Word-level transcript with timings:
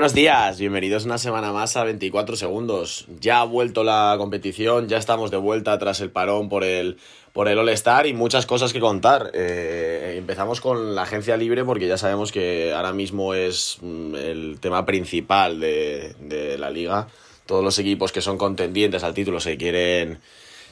Buenos 0.00 0.14
días, 0.14 0.58
bienvenidos 0.58 1.04
una 1.04 1.18
semana 1.18 1.52
más 1.52 1.76
a 1.76 1.84
24 1.84 2.34
segundos. 2.34 3.04
Ya 3.20 3.42
ha 3.42 3.44
vuelto 3.44 3.84
la 3.84 4.14
competición, 4.16 4.88
ya 4.88 4.96
estamos 4.96 5.30
de 5.30 5.36
vuelta 5.36 5.78
tras 5.78 6.00
el 6.00 6.10
parón 6.10 6.48
por 6.48 6.64
el, 6.64 6.96
por 7.34 7.48
el 7.48 7.58
All-Star 7.58 8.06
y 8.06 8.14
muchas 8.14 8.46
cosas 8.46 8.72
que 8.72 8.80
contar. 8.80 9.30
Eh, 9.34 10.14
empezamos 10.16 10.62
con 10.62 10.94
la 10.94 11.02
agencia 11.02 11.36
libre 11.36 11.66
porque 11.66 11.86
ya 11.86 11.98
sabemos 11.98 12.32
que 12.32 12.72
ahora 12.72 12.94
mismo 12.94 13.34
es 13.34 13.76
mm, 13.82 14.14
el 14.14 14.58
tema 14.58 14.86
principal 14.86 15.60
de, 15.60 16.14
de 16.18 16.56
la 16.56 16.70
liga. 16.70 17.08
Todos 17.44 17.62
los 17.62 17.78
equipos 17.78 18.10
que 18.10 18.22
son 18.22 18.38
contendientes 18.38 19.04
al 19.04 19.12
título 19.12 19.38
se 19.38 19.58
quieren, 19.58 20.18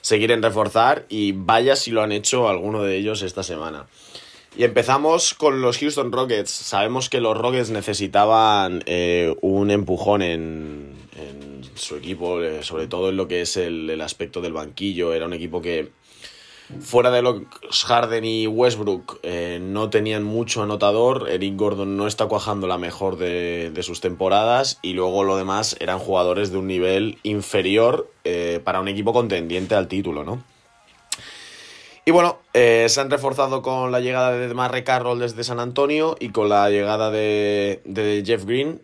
se 0.00 0.16
quieren 0.16 0.42
reforzar 0.42 1.04
y 1.10 1.32
vaya 1.32 1.76
si 1.76 1.90
lo 1.90 2.02
han 2.02 2.12
hecho 2.12 2.48
alguno 2.48 2.82
de 2.82 2.96
ellos 2.96 3.20
esta 3.20 3.42
semana. 3.42 3.88
Y 4.56 4.64
empezamos 4.64 5.34
con 5.34 5.60
los 5.60 5.78
Houston 5.78 6.10
Rockets. 6.10 6.50
Sabemos 6.50 7.08
que 7.08 7.20
los 7.20 7.36
Rockets 7.36 7.70
necesitaban 7.70 8.82
eh, 8.86 9.36
un 9.40 9.70
empujón 9.70 10.22
en, 10.22 10.94
en 11.16 11.60
su 11.74 11.96
equipo, 11.96 12.42
eh, 12.42 12.62
sobre 12.62 12.86
todo 12.86 13.10
en 13.10 13.16
lo 13.16 13.28
que 13.28 13.42
es 13.42 13.56
el, 13.56 13.88
el, 13.88 14.00
aspecto 14.00 14.40
del 14.40 14.52
banquillo. 14.52 15.14
Era 15.14 15.26
un 15.26 15.32
equipo 15.32 15.62
que, 15.62 15.92
fuera 16.80 17.10
de 17.10 17.22
los 17.22 17.42
Harden 17.84 18.24
y 18.24 18.46
Westbrook, 18.46 19.20
eh, 19.22 19.58
no 19.60 19.90
tenían 19.90 20.24
mucho 20.24 20.62
anotador. 20.62 21.28
Eric 21.30 21.56
Gordon 21.56 21.96
no 21.96 22.06
está 22.06 22.26
cuajando 22.26 22.66
la 22.66 22.78
mejor 22.78 23.16
de, 23.16 23.70
de, 23.72 23.82
sus 23.82 24.00
temporadas. 24.00 24.78
Y 24.82 24.92
luego 24.92 25.24
lo 25.24 25.36
demás 25.36 25.76
eran 25.80 25.98
jugadores 25.98 26.50
de 26.50 26.58
un 26.58 26.66
nivel 26.66 27.18
inferior 27.22 28.10
eh, 28.24 28.60
para 28.62 28.80
un 28.80 28.88
equipo 28.88 29.12
contendiente 29.12 29.74
al 29.74 29.88
título, 29.88 30.24
¿no? 30.24 30.42
Y 32.08 32.10
bueno, 32.10 32.38
eh, 32.54 32.86
se 32.88 33.02
han 33.02 33.10
reforzado 33.10 33.60
con 33.60 33.92
la 33.92 34.00
llegada 34.00 34.32
de 34.32 34.54
Marre 34.54 34.82
Carroll 34.82 35.18
desde 35.18 35.44
San 35.44 35.60
Antonio 35.60 36.16
y 36.18 36.30
con 36.30 36.48
la 36.48 36.70
llegada 36.70 37.10
de, 37.10 38.22
Jeff 38.24 38.46
Green. 38.46 38.80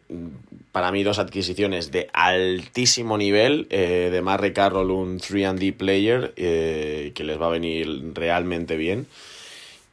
Para 0.72 0.92
mí, 0.92 1.02
dos 1.04 1.18
adquisiciones 1.18 1.90
de 1.90 2.10
altísimo 2.12 3.16
nivel. 3.16 3.66
Eh, 3.70 4.10
de 4.12 4.20
Marre 4.20 4.52
Carroll, 4.52 4.90
un 4.90 5.20
3D 5.20 5.74
player 5.74 6.34
eh, 6.36 7.12
que 7.14 7.24
les 7.24 7.40
va 7.40 7.46
a 7.46 7.48
venir 7.48 8.12
realmente 8.12 8.76
bien. 8.76 9.06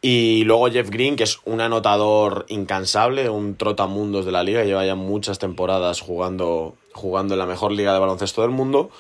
Y 0.02 0.44
luego 0.44 0.70
Jeff 0.70 0.90
Green, 0.90 1.16
que 1.16 1.24
es 1.24 1.40
un 1.46 1.62
anotador 1.62 2.46
incansable, 2.50 3.30
un 3.30 3.56
trotamundos 3.56 4.26
de 4.26 4.34
la 4.34 4.44
liga, 4.44 4.66
lleva 4.66 4.86
ya 4.86 4.96
muchas 4.96 5.40
temporadas 5.40 6.02
jugando, 6.02 6.76
jugando 6.92 7.36
en 7.36 7.40
la 7.40 7.46
mejor 7.46 7.72
liga 7.72 7.94
de 7.94 8.00
baloncesto 8.00 8.42
del 8.42 8.52
mundo. 8.52 8.92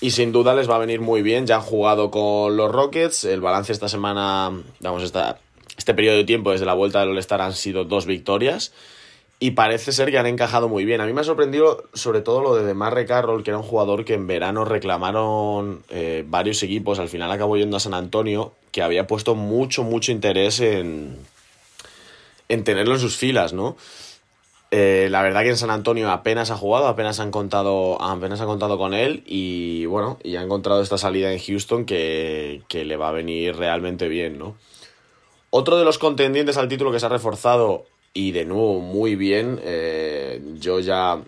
Y 0.00 0.12
sin 0.12 0.30
duda 0.30 0.54
les 0.54 0.70
va 0.70 0.76
a 0.76 0.78
venir 0.78 1.00
muy 1.00 1.22
bien. 1.22 1.46
Ya 1.46 1.56
han 1.56 1.62
jugado 1.62 2.10
con 2.10 2.56
los 2.56 2.70
Rockets. 2.70 3.24
El 3.24 3.40
balance 3.40 3.72
esta 3.72 3.88
semana, 3.88 4.52
vamos, 4.80 5.02
esta, 5.02 5.40
este 5.76 5.94
periodo 5.94 6.16
de 6.16 6.24
tiempo 6.24 6.52
desde 6.52 6.66
la 6.66 6.74
vuelta 6.74 7.00
del 7.00 7.10
All-Star 7.10 7.40
han 7.40 7.54
sido 7.54 7.84
dos 7.84 8.06
victorias. 8.06 8.72
Y 9.40 9.52
parece 9.52 9.92
ser 9.92 10.10
que 10.10 10.18
han 10.18 10.26
encajado 10.26 10.68
muy 10.68 10.84
bien. 10.84 11.00
A 11.00 11.06
mí 11.06 11.12
me 11.12 11.20
ha 11.20 11.24
sorprendido 11.24 11.84
sobre 11.94 12.22
todo 12.22 12.42
lo 12.42 12.54
de 12.56 12.64
DeMarre 12.64 13.06
Carroll, 13.06 13.44
que 13.44 13.50
era 13.50 13.58
un 13.58 13.64
jugador 13.64 14.04
que 14.04 14.14
en 14.14 14.26
verano 14.26 14.64
reclamaron 14.64 15.84
eh, 15.90 16.24
varios 16.26 16.62
equipos. 16.64 16.98
Al 16.98 17.08
final 17.08 17.30
acabó 17.30 17.56
yendo 17.56 17.76
a 17.76 17.80
San 17.80 17.94
Antonio, 17.94 18.52
que 18.72 18.82
había 18.82 19.06
puesto 19.06 19.36
mucho, 19.36 19.84
mucho 19.84 20.10
interés 20.10 20.58
en, 20.58 21.18
en 22.48 22.64
tenerlo 22.64 22.94
en 22.94 23.00
sus 23.00 23.16
filas, 23.16 23.52
¿no? 23.52 23.76
Eh, 24.70 25.08
la 25.10 25.22
verdad 25.22 25.42
que 25.42 25.48
en 25.48 25.56
San 25.56 25.70
Antonio 25.70 26.10
apenas 26.10 26.50
ha 26.50 26.56
jugado, 26.56 26.88
apenas 26.88 27.20
han 27.20 27.30
contado, 27.30 28.00
apenas 28.02 28.40
contado 28.42 28.76
con 28.76 28.92
él 28.92 29.22
y 29.24 29.86
bueno, 29.86 30.18
y 30.22 30.36
ha 30.36 30.42
encontrado 30.42 30.82
esta 30.82 30.98
salida 30.98 31.32
en 31.32 31.38
Houston 31.38 31.86
que, 31.86 32.60
que, 32.68 32.84
le 32.84 32.98
va 32.98 33.08
a 33.08 33.12
venir 33.12 33.56
realmente 33.56 34.08
bien, 34.08 34.38
¿no? 34.38 34.56
Otro 35.48 35.78
de 35.78 35.86
los 35.86 35.96
contendientes 35.96 36.58
al 36.58 36.68
título 36.68 36.92
que 36.92 37.00
se 37.00 37.06
ha 37.06 37.08
reforzado 37.08 37.86
y 38.12 38.32
de 38.32 38.44
nuevo 38.44 38.80
muy 38.80 39.16
bien, 39.16 39.58
eh, 39.62 40.42
yo 40.58 40.80
ya, 40.80 41.18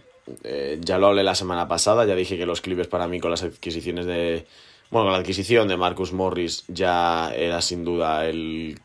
eh, 0.44 0.78
ya 0.80 0.98
lo 0.98 1.06
hablé 1.06 1.22
la 1.22 1.34
semana 1.34 1.68
pasada, 1.68 2.04
ya 2.04 2.14
dije 2.14 2.36
que 2.36 2.44
los 2.44 2.60
Clippers 2.60 2.88
para 2.88 3.06
mí 3.06 3.20
con 3.20 3.30
las 3.30 3.42
adquisiciones 3.42 4.04
de, 4.04 4.44
bueno, 4.90 5.06
con 5.06 5.12
la 5.12 5.18
adquisición 5.20 5.68
de 5.68 5.78
Marcus 5.78 6.12
Morris 6.12 6.64
ya 6.68 7.32
era 7.34 7.62
sin 7.62 7.84
duda 7.84 8.26
el 8.26 8.78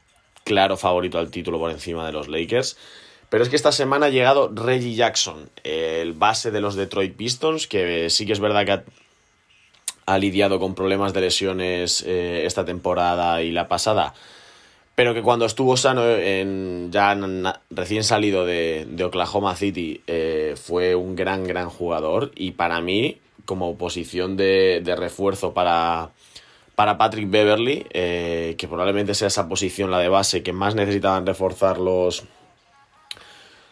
claro 0.46 0.78
favorito 0.78 1.18
al 1.18 1.32
título 1.32 1.60
por 1.60 1.72
encima 1.72 2.06
de 2.06 2.14
los 2.14 2.30
Lakers. 2.30 2.78
Pero 3.30 3.44
es 3.44 3.50
que 3.50 3.56
esta 3.56 3.72
semana 3.72 4.08
ha 4.08 4.10
llegado 4.10 4.52
Reggie 4.54 4.96
Jackson, 4.96 5.50
el 5.64 6.14
base 6.14 6.52
de 6.52 6.62
los 6.62 6.76
Detroit 6.76 7.16
Pistons, 7.16 7.68
que 7.68 8.10
sí 8.10 8.26
que 8.26 8.34
es 8.34 8.40
verdad 8.40 8.66
que 8.66 8.84
ha, 10.06 10.18
lidiado 10.18 10.60
con 10.60 10.76
problemas 10.76 11.14
de 11.14 11.22
lesiones 11.22 12.04
eh, 12.06 12.46
esta 12.46 12.64
temporada 12.66 13.42
y 13.42 13.52
la 13.52 13.68
pasada, 13.68 14.14
pero 14.96 15.14
que 15.14 15.22
cuando 15.22 15.46
estuvo 15.46 15.76
sano, 15.76 16.08
en, 16.10 16.90
ya 16.92 17.18
recién 17.70 18.04
salido 18.06 18.46
de, 18.46 18.88
Oklahoma 19.04 19.56
City, 19.56 20.02
eh, 20.08 20.56
fue 20.56 20.96
un 20.96 21.18
gran, 21.18 21.44
gran 21.46 21.70
jugador. 21.70 22.32
Y 22.36 22.52
para 22.52 22.80
mí, 22.80 23.18
como 23.44 23.78
posición 23.78 24.38
de, 24.38 24.82
de 24.84 24.96
refuerzo 24.96 25.54
para, 25.54 26.12
para 26.76 26.98
Patrick 26.98 27.30
Beverly, 27.30 27.86
eh, 27.92 28.56
que 28.58 28.70
probablemente 28.70 29.14
sea 29.16 29.28
esa 29.28 29.50
posición 29.50 29.92
la 29.92 30.00
de 30.00 30.08
base 30.08 30.44
que 30.44 30.54
más 30.54 30.76
necesitaban 30.76 31.26
reforzar 31.26 31.78
los 31.78 32.24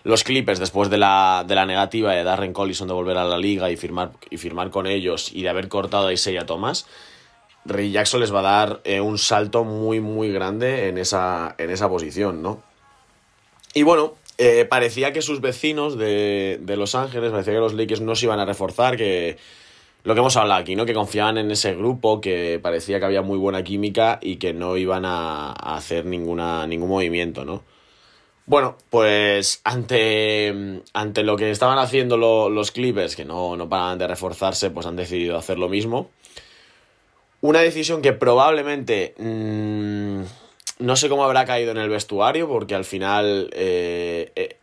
los 0.04 0.24
Clippers, 0.24 0.60
después 0.60 0.90
de 0.90 0.98
la, 0.98 1.46
de 1.48 1.56
la 1.56 1.66
negativa 1.66 2.14
de 2.14 2.24
Darren 2.24 2.54
Collison 2.54 2.88
de 2.88 2.94
volver 2.94 3.18
a 3.18 3.24
la 3.24 3.38
liga 3.38 3.72
y 3.72 3.78
firmar, 3.78 4.12
y 4.30 4.38
firmar 4.38 4.70
con 4.70 4.86
ellos 4.86 5.32
y 5.34 5.44
de 5.44 5.50
haber 5.50 5.70
cortado 5.70 6.08
a 6.08 6.14
Isaiah 6.14 6.46
Thomas, 6.46 6.86
Ray 7.66 7.92
Jackson 7.92 8.20
les 8.20 8.34
va 8.34 8.40
a 8.40 8.44
dar 8.44 8.82
eh, 8.84 9.00
un 9.00 9.18
salto 9.18 9.64
muy, 9.64 10.02
muy 10.02 10.32
grande 10.32 10.90
en 10.90 10.98
esa, 10.98 11.56
en 11.58 11.70
esa 11.70 11.88
posición, 11.88 12.42
¿no? 12.42 12.62
Y 13.74 13.84
bueno, 13.84 14.16
eh, 14.38 14.66
parecía 14.66 15.14
que 15.14 15.22
sus 15.22 15.40
vecinos 15.40 15.98
de, 15.98 16.60
de, 16.62 16.76
Los 16.76 16.96
Ángeles, 16.96 17.32
parecía 17.32 17.54
que 17.54 17.60
los 17.60 17.74
Lakers 17.74 18.02
no 18.02 18.16
se 18.16 18.26
iban 18.26 18.40
a 18.40 18.46
reforzar, 18.46 18.98
que 18.98 19.38
lo 20.04 20.14
que 20.14 20.20
hemos 20.20 20.36
hablado 20.36 20.60
aquí, 20.60 20.76
¿no? 20.76 20.86
Que 20.86 20.94
confiaban 20.94 21.38
en 21.38 21.50
ese 21.50 21.74
grupo, 21.76 22.20
que 22.20 22.60
parecía 22.62 23.00
que 23.00 23.06
había 23.06 23.22
muy 23.22 23.38
buena 23.38 23.64
química 23.64 24.20
y 24.22 24.36
que 24.36 24.54
no 24.54 24.76
iban 24.76 25.06
a, 25.06 25.52
a 25.52 25.78
hacer 25.78 26.06
ninguna, 26.06 26.68
ningún 26.68 26.90
movimiento, 26.90 27.46
¿no? 27.46 27.64
Bueno, 28.46 28.76
pues 28.90 29.62
ante, 29.64 30.82
ante 30.94 31.24
lo 31.24 31.38
que 31.38 31.50
estaban 31.50 31.78
haciendo 31.78 32.18
lo, 32.18 32.50
los 32.50 32.72
Clippers, 32.72 33.16
que 33.16 33.24
no, 33.24 33.56
no 33.56 33.70
paraban 33.70 33.98
de 33.98 34.08
reforzarse, 34.08 34.70
pues 34.70 34.86
han 34.86 34.98
decidido 34.98 35.38
hacer 35.38 35.58
lo 35.58 35.70
mismo. 35.70 36.10
Una 37.40 37.60
decisión 37.62 38.02
que 38.02 38.14
probablemente 38.14 39.16
mmm, 39.18 40.24
no 40.80 40.96
sé 40.96 41.08
cómo 41.10 41.24
habrá 41.24 41.46
caído 41.46 41.72
en 41.72 41.78
el 41.78 41.90
vestuario, 41.90 42.48
porque 42.48 42.76
al 42.76 42.86
final 42.86 43.50
eh, 43.54 44.32
eh, 44.36 44.58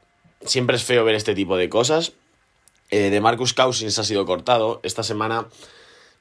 siempre 0.44 0.76
es 0.76 0.84
feo 0.84 1.04
ver 1.04 1.14
este 1.14 1.34
tipo 1.34 1.56
de 1.56 1.68
cosas. 1.68 2.12
Eh, 2.90 3.10
de 3.10 3.20
Marcus 3.20 3.54
Cousins 3.54 3.98
ha 3.98 4.04
sido 4.04 4.26
cortado. 4.26 4.80
Esta 4.82 5.02
semana 5.02 5.46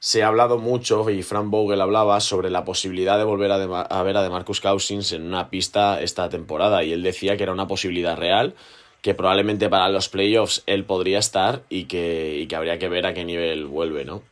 se 0.00 0.22
ha 0.22 0.28
hablado 0.28 0.58
mucho, 0.58 1.08
y 1.10 1.22
Frank 1.22 1.50
Vogel 1.50 1.80
hablaba 1.80 2.20
sobre 2.20 2.48
la 2.48 2.64
posibilidad 2.64 3.18
de 3.18 3.24
volver 3.24 3.52
a, 3.52 3.58
de, 3.58 3.68
a 3.88 4.02
ver 4.02 4.16
a 4.16 4.22
DeMarcus 4.22 4.62
Cousins 4.62 5.12
en 5.12 5.26
una 5.26 5.50
pista 5.50 6.00
esta 6.00 6.30
temporada, 6.30 6.82
y 6.82 6.92
él 6.92 7.02
decía 7.02 7.36
que 7.36 7.42
era 7.42 7.52
una 7.52 7.68
posibilidad 7.68 8.16
real, 8.16 8.54
que 9.02 9.14
probablemente 9.14 9.68
para 9.68 9.90
los 9.90 10.08
playoffs 10.08 10.62
él 10.66 10.84
podría 10.84 11.18
estar 11.18 11.62
y 11.68 11.84
que, 11.84 12.38
y 12.38 12.46
que 12.46 12.56
habría 12.56 12.78
que 12.78 12.88
ver 12.88 13.04
a 13.04 13.12
qué 13.12 13.24
nivel 13.24 13.66
vuelve, 13.66 14.06
¿no? 14.06 14.22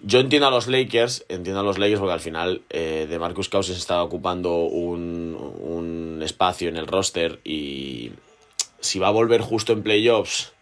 Yo 0.00 0.20
entiendo 0.20 0.46
a 0.46 0.50
los 0.50 0.68
Lakers, 0.68 1.24
entiendo 1.28 1.60
a 1.60 1.64
los 1.64 1.78
Lakers 1.78 1.98
porque 1.98 2.12
al 2.12 2.20
final 2.20 2.62
eh, 2.70 3.06
de 3.08 3.18
Marcus 3.18 3.48
Cousins 3.48 3.78
está 3.78 4.02
ocupando 4.02 4.54
un, 4.58 5.36
un 5.60 6.20
espacio 6.22 6.68
en 6.68 6.76
el 6.76 6.86
roster 6.86 7.40
y 7.42 8.12
si 8.80 8.98
va 9.00 9.08
a 9.08 9.12
volver 9.12 9.40
justo 9.40 9.72
en 9.72 9.82
playoffs, 9.82 10.52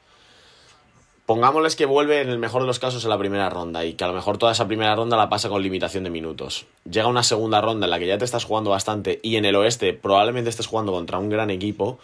pongámosles 1.26 1.74
que 1.74 1.86
vuelve 1.86 2.20
en 2.20 2.30
el 2.30 2.38
mejor 2.38 2.62
de 2.62 2.68
los 2.68 2.78
casos 2.78 3.02
en 3.02 3.10
la 3.10 3.18
primera 3.18 3.50
ronda 3.50 3.84
y 3.84 3.94
que 3.94 4.04
a 4.04 4.06
lo 4.06 4.14
mejor 4.14 4.38
toda 4.38 4.52
esa 4.52 4.68
primera 4.68 4.94
ronda 4.94 5.16
la 5.16 5.28
pasa 5.28 5.48
con 5.48 5.60
limitación 5.60 6.04
de 6.04 6.10
minutos. 6.10 6.66
Llega 6.88 7.08
una 7.08 7.24
segunda 7.24 7.60
ronda 7.60 7.86
en 7.86 7.90
la 7.90 7.98
que 7.98 8.06
ya 8.06 8.16
te 8.16 8.24
estás 8.24 8.44
jugando 8.44 8.70
bastante 8.70 9.18
y 9.22 9.36
en 9.36 9.44
el 9.44 9.56
oeste 9.56 9.92
probablemente 9.92 10.50
estés 10.50 10.68
jugando 10.68 10.92
contra 10.92 11.18
un 11.18 11.28
gran 11.28 11.50
equipo 11.50 11.98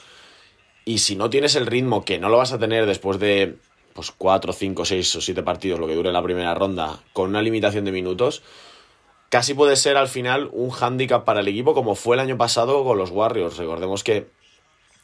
y 0.84 0.98
si 0.98 1.14
no 1.14 1.30
tienes 1.30 1.54
el 1.54 1.66
ritmo 1.66 2.04
que 2.04 2.18
no 2.18 2.28
lo 2.28 2.38
vas 2.38 2.52
a 2.52 2.58
tener 2.58 2.84
después 2.84 3.20
de 3.20 3.56
pues 3.94 4.10
4, 4.10 4.52
5, 4.52 4.84
6 4.84 5.16
o 5.16 5.20
7 5.20 5.42
partidos, 5.44 5.78
lo 5.78 5.86
que 5.86 5.94
dure 5.94 6.10
la 6.12 6.22
primera 6.22 6.54
ronda, 6.54 6.98
con 7.12 7.30
una 7.30 7.42
limitación 7.42 7.84
de 7.84 7.92
minutos, 7.92 8.42
casi 9.28 9.54
puede 9.54 9.76
ser 9.76 9.96
al 9.96 10.08
final 10.08 10.48
un 10.52 10.70
hándicap 10.70 11.24
para 11.24 11.40
el 11.40 11.48
equipo 11.48 11.74
como 11.74 11.94
fue 11.94 12.16
el 12.16 12.20
año 12.20 12.36
pasado 12.36 12.82
con 12.84 12.98
los 12.98 13.10
Warriors. 13.10 13.56
Recordemos 13.56 14.02
que 14.02 14.26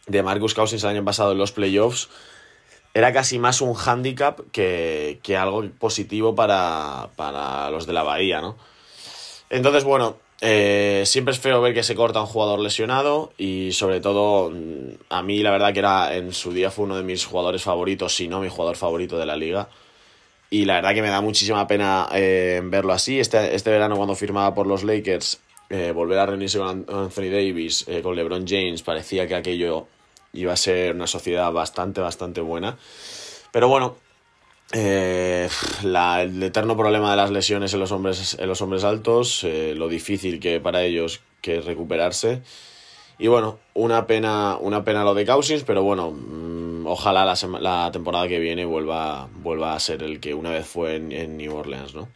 de 0.08 0.22
Marcus 0.24 0.54
Cousins 0.54 0.82
el 0.82 0.90
año 0.90 1.04
pasado 1.04 1.32
en 1.32 1.38
los 1.38 1.52
playoffs 1.52 2.08
era 2.98 3.12
casi 3.12 3.38
más 3.38 3.60
un 3.60 3.74
hándicap 3.74 4.40
que, 4.50 5.20
que 5.22 5.36
algo 5.36 5.64
positivo 5.78 6.34
para, 6.34 7.10
para 7.14 7.70
los 7.70 7.86
de 7.86 7.92
la 7.92 8.02
Bahía, 8.02 8.40
¿no? 8.40 8.56
Entonces, 9.50 9.84
bueno, 9.84 10.16
eh, 10.40 11.04
siempre 11.06 11.32
es 11.32 11.38
feo 11.38 11.60
ver 11.60 11.74
que 11.74 11.84
se 11.84 11.94
corta 11.94 12.20
un 12.20 12.26
jugador 12.26 12.58
lesionado 12.58 13.32
y 13.38 13.70
sobre 13.70 14.00
todo 14.00 14.52
a 15.10 15.22
mí 15.22 15.42
la 15.44 15.52
verdad 15.52 15.72
que 15.72 15.78
era 15.78 16.16
en 16.16 16.32
su 16.32 16.52
día 16.52 16.72
fue 16.72 16.86
uno 16.86 16.96
de 16.96 17.04
mis 17.04 17.24
jugadores 17.24 17.62
favoritos, 17.62 18.16
si 18.16 18.26
no 18.26 18.40
mi 18.40 18.48
jugador 18.48 18.74
favorito 18.74 19.16
de 19.16 19.26
la 19.26 19.36
liga. 19.36 19.68
Y 20.50 20.64
la 20.64 20.74
verdad 20.74 20.94
que 20.94 21.02
me 21.02 21.08
da 21.08 21.20
muchísima 21.20 21.68
pena 21.68 22.08
eh, 22.12 22.60
verlo 22.64 22.92
así. 22.92 23.20
Este, 23.20 23.54
este 23.54 23.70
verano 23.70 23.94
cuando 23.96 24.16
firmaba 24.16 24.54
por 24.56 24.66
los 24.66 24.82
Lakers, 24.82 25.40
eh, 25.70 25.92
volver 25.94 26.18
a 26.18 26.26
reunirse 26.26 26.58
con 26.58 26.84
Anthony 26.88 27.30
Davis, 27.30 27.86
con 28.02 28.16
LeBron 28.16 28.44
James, 28.44 28.82
parecía 28.82 29.28
que 29.28 29.36
aquello 29.36 29.86
iba 30.38 30.52
a 30.52 30.56
ser 30.56 30.94
una 30.94 31.06
sociedad 31.06 31.52
bastante, 31.52 32.00
bastante 32.00 32.40
buena. 32.40 32.78
Pero 33.52 33.68
bueno, 33.68 33.96
eh, 34.72 35.48
el 35.82 36.42
eterno 36.42 36.76
problema 36.76 37.10
de 37.10 37.16
las 37.16 37.30
lesiones 37.30 37.72
en 37.74 37.80
los 37.80 37.92
hombres, 37.92 38.36
en 38.38 38.48
los 38.48 38.60
hombres 38.60 38.84
altos, 38.84 39.44
eh, 39.44 39.74
lo 39.76 39.88
difícil 39.88 40.40
que 40.40 40.60
para 40.60 40.82
ellos 40.82 41.20
que 41.40 41.58
es 41.58 41.64
recuperarse. 41.64 42.42
Y 43.18 43.26
bueno, 43.26 43.58
una 43.74 44.06
pena, 44.06 44.56
una 44.60 44.84
pena 44.84 45.02
lo 45.02 45.14
de 45.14 45.26
Cousins, 45.26 45.64
pero 45.64 45.82
bueno, 45.82 46.12
mm, 46.12 46.86
ojalá 46.86 47.24
la, 47.24 47.90
temporada 47.90 48.28
que 48.28 48.38
viene 48.38 48.64
vuelva, 48.64 49.28
vuelva 49.34 49.74
a 49.74 49.80
ser 49.80 50.02
el 50.02 50.20
que 50.20 50.34
una 50.34 50.50
vez 50.50 50.66
fue 50.66 50.96
en, 50.96 51.10
en 51.12 51.36
New 51.36 51.56
Orleans, 51.56 51.94
¿no? 51.94 52.08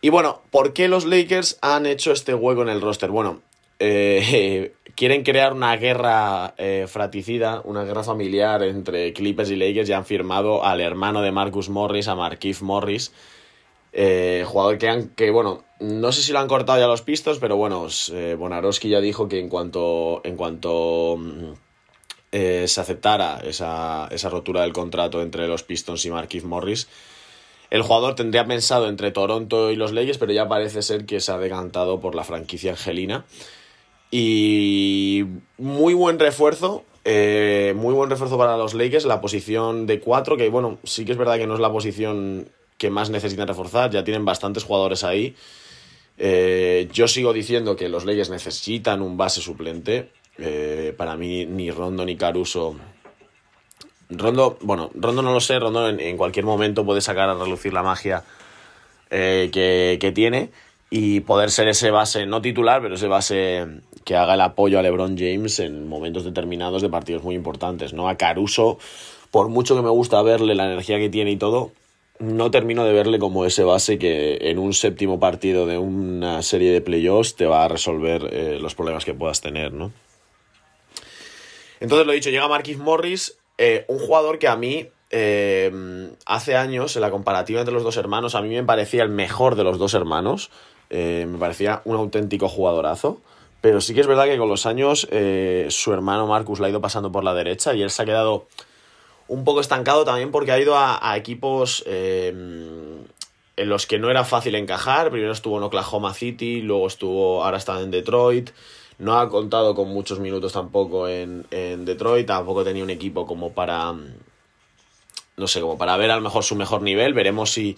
Y 0.00 0.10
bueno, 0.10 0.42
¿por 0.50 0.72
qué 0.72 0.86
los 0.86 1.06
Lakers 1.06 1.58
han 1.60 1.86
hecho 1.86 2.12
este 2.12 2.34
hueco 2.34 2.62
en 2.62 2.68
el 2.68 2.80
roster? 2.80 3.10
Bueno, 3.10 3.42
eh, 3.80 4.74
quieren 4.98 5.22
crear 5.22 5.52
una 5.52 5.76
guerra 5.76 6.54
eh, 6.58 6.86
fraticida, 6.88 7.62
una 7.64 7.84
guerra 7.84 8.02
familiar 8.02 8.64
entre 8.64 9.12
Clippers 9.12 9.48
y 9.48 9.54
Lakers 9.54 9.88
y 9.88 9.92
han 9.92 10.04
firmado 10.04 10.64
al 10.64 10.80
hermano 10.80 11.22
de 11.22 11.30
Marcus 11.30 11.68
Morris, 11.68 12.08
a 12.08 12.16
Markif 12.16 12.62
Morris, 12.62 13.12
eh, 13.92 14.42
jugador 14.44 14.76
que, 14.78 14.88
han, 14.88 15.10
que, 15.10 15.30
bueno, 15.30 15.62
no 15.78 16.10
sé 16.10 16.22
si 16.22 16.32
lo 16.32 16.40
han 16.40 16.48
cortado 16.48 16.80
ya 16.80 16.88
los 16.88 17.02
pistos, 17.02 17.38
pero 17.38 17.56
bueno, 17.56 17.86
Bonarowski 18.38 18.88
ya 18.88 19.00
dijo 19.00 19.28
que 19.28 19.38
en 19.38 19.48
cuanto, 19.48 20.20
en 20.24 20.36
cuanto 20.36 21.16
mm, 21.16 21.52
se 22.32 22.80
aceptara 22.80 23.38
esa, 23.44 24.08
esa 24.10 24.28
rotura 24.30 24.62
del 24.62 24.72
contrato 24.72 25.22
entre 25.22 25.46
los 25.46 25.62
Pistons 25.62 26.04
y 26.06 26.10
Markif 26.10 26.42
Morris, 26.42 26.88
el 27.70 27.82
jugador 27.82 28.16
tendría 28.16 28.48
pensado 28.48 28.88
entre 28.88 29.12
Toronto 29.12 29.70
y 29.70 29.76
los 29.76 29.92
Lakers, 29.92 30.18
pero 30.18 30.32
ya 30.32 30.48
parece 30.48 30.82
ser 30.82 31.06
que 31.06 31.20
se 31.20 31.30
ha 31.30 31.38
decantado 31.38 32.00
por 32.00 32.16
la 32.16 32.24
franquicia 32.24 32.72
angelina. 32.72 33.24
Y 34.10 35.24
muy 35.58 35.94
buen 35.94 36.18
refuerzo, 36.18 36.84
eh, 37.04 37.74
muy 37.76 37.92
buen 37.92 38.08
refuerzo 38.08 38.38
para 38.38 38.56
los 38.56 38.74
Lakers, 38.74 39.04
la 39.04 39.20
posición 39.20 39.86
de 39.86 40.00
4, 40.00 40.36
que 40.36 40.48
bueno, 40.48 40.78
sí 40.84 41.04
que 41.04 41.12
es 41.12 41.18
verdad 41.18 41.36
que 41.36 41.46
no 41.46 41.54
es 41.54 41.60
la 41.60 41.70
posición 41.70 42.48
que 42.78 42.90
más 42.90 43.10
necesitan 43.10 43.48
reforzar, 43.48 43.90
ya 43.90 44.04
tienen 44.04 44.24
bastantes 44.24 44.64
jugadores 44.64 45.04
ahí. 45.04 45.34
Eh, 46.16 46.88
yo 46.92 47.06
sigo 47.06 47.32
diciendo 47.32 47.76
que 47.76 47.88
los 47.88 48.04
Lakers 48.04 48.30
necesitan 48.30 49.02
un 49.02 49.16
base 49.16 49.40
suplente. 49.40 50.10
Eh, 50.38 50.94
para 50.96 51.16
mí 51.16 51.44
ni 51.46 51.70
Rondo 51.70 52.04
ni 52.04 52.16
Caruso. 52.16 52.76
Rondo, 54.08 54.56
bueno, 54.62 54.90
Rondo 54.94 55.20
no 55.20 55.32
lo 55.32 55.40
sé, 55.40 55.58
Rondo 55.58 55.88
en, 55.88 56.16
cualquier 56.16 56.46
momento 56.46 56.84
puede 56.84 57.00
sacar 57.00 57.28
a 57.28 57.34
relucir 57.34 57.74
la 57.74 57.82
magia 57.82 58.24
que, 59.10 59.98
que 60.00 60.12
tiene 60.12 60.50
y 60.90 61.20
poder 61.20 61.50
ser 61.50 61.68
ese 61.68 61.90
base 61.90 62.26
no 62.26 62.40
titular, 62.40 62.80
pero 62.80 62.94
ese 62.94 63.08
base 63.08 63.66
que 64.04 64.16
haga 64.16 64.34
el 64.34 64.40
apoyo 64.40 64.78
a 64.78 64.82
LeBron 64.82 65.18
James 65.18 65.58
en 65.58 65.86
momentos 65.88 66.24
determinados 66.24 66.80
de 66.80 66.88
partidos 66.88 67.22
muy 67.22 67.34
importantes, 67.34 67.92
¿no? 67.92 68.08
A 68.08 68.16
Caruso, 68.16 68.78
por 69.30 69.48
mucho 69.48 69.76
que 69.76 69.82
me 69.82 69.90
gusta 69.90 70.22
verle 70.22 70.54
la 70.54 70.64
energía 70.64 70.98
que 70.98 71.10
tiene 71.10 71.32
y 71.32 71.36
todo, 71.36 71.72
no 72.18 72.50
termino 72.50 72.84
de 72.84 72.92
verle 72.92 73.18
como 73.18 73.44
ese 73.44 73.64
base 73.64 73.98
que 73.98 74.38
en 74.40 74.58
un 74.58 74.72
séptimo 74.72 75.20
partido 75.20 75.66
de 75.66 75.78
una 75.78 76.42
serie 76.42 76.72
de 76.72 76.80
playoffs 76.80 77.36
te 77.36 77.46
va 77.46 77.64
a 77.64 77.68
resolver 77.68 78.28
eh, 78.32 78.58
los 78.60 78.74
problemas 78.74 79.04
que 79.04 79.14
puedas 79.14 79.40
tener, 79.40 79.72
¿no? 79.72 79.92
Entonces 81.80 82.06
lo 82.06 82.12
dicho, 82.12 82.30
llega 82.30 82.48
Marquis 82.48 82.78
Morris, 82.78 83.38
eh, 83.56 83.84
un 83.88 83.98
jugador 83.98 84.38
que 84.38 84.48
a 84.48 84.56
mí 84.56 84.88
eh, 85.10 85.70
hace 86.26 86.56
años, 86.56 86.96
en 86.96 87.02
la 87.02 87.10
comparativa 87.10 87.60
entre 87.60 87.74
los 87.74 87.84
dos 87.84 87.96
hermanos, 87.96 88.34
a 88.34 88.42
mí 88.42 88.48
me 88.48 88.64
parecía 88.64 89.02
el 89.02 89.10
mejor 89.10 89.54
de 89.54 89.64
los 89.64 89.78
dos 89.78 89.94
hermanos. 89.94 90.50
Me 90.90 91.38
parecía 91.38 91.82
un 91.84 91.96
auténtico 91.96 92.48
jugadorazo. 92.48 93.20
Pero 93.60 93.80
sí 93.80 93.94
que 93.94 94.00
es 94.00 94.06
verdad 94.06 94.26
que 94.26 94.38
con 94.38 94.48
los 94.48 94.66
años 94.66 95.08
eh, 95.10 95.66
su 95.70 95.92
hermano 95.92 96.26
Marcus 96.26 96.60
la 96.60 96.68
ha 96.68 96.70
ido 96.70 96.80
pasando 96.80 97.10
por 97.10 97.24
la 97.24 97.34
derecha 97.34 97.74
y 97.74 97.82
él 97.82 97.90
se 97.90 98.02
ha 98.02 98.04
quedado 98.04 98.46
un 99.26 99.44
poco 99.44 99.60
estancado 99.60 100.04
también 100.04 100.30
porque 100.30 100.52
ha 100.52 100.60
ido 100.60 100.76
a, 100.76 101.16
equipos 101.16 101.82
eh, 101.86 102.28
en 102.28 103.68
los 103.68 103.86
que 103.86 103.98
no 103.98 104.10
era 104.10 104.24
fácil 104.24 104.54
encajar. 104.54 105.10
Primero 105.10 105.32
estuvo 105.32 105.58
en 105.58 105.64
Oklahoma 105.64 106.14
City, 106.14 106.62
luego 106.62 106.86
estuvo, 106.86 107.44
ahora 107.44 107.58
está 107.58 107.80
en 107.80 107.90
Detroit. 107.90 108.50
No 108.98 109.18
ha 109.18 109.28
contado 109.28 109.74
con 109.74 109.88
muchos 109.88 110.20
minutos 110.20 110.52
tampoco 110.52 111.08
en, 111.08 111.46
en 111.50 111.84
Detroit, 111.84 112.26
tampoco 112.26 112.64
tenía 112.64 112.82
un 112.82 112.90
equipo 112.90 113.26
como 113.26 113.52
para, 113.52 113.94
no 115.36 115.46
sé, 115.46 115.60
como 115.60 115.78
para 115.78 115.96
ver 115.96 116.10
a 116.10 116.16
lo 116.16 116.22
mejor 116.22 116.44
su 116.44 116.54
mejor 116.54 116.82
nivel. 116.82 117.12
Veremos 117.12 117.52
si 117.52 117.76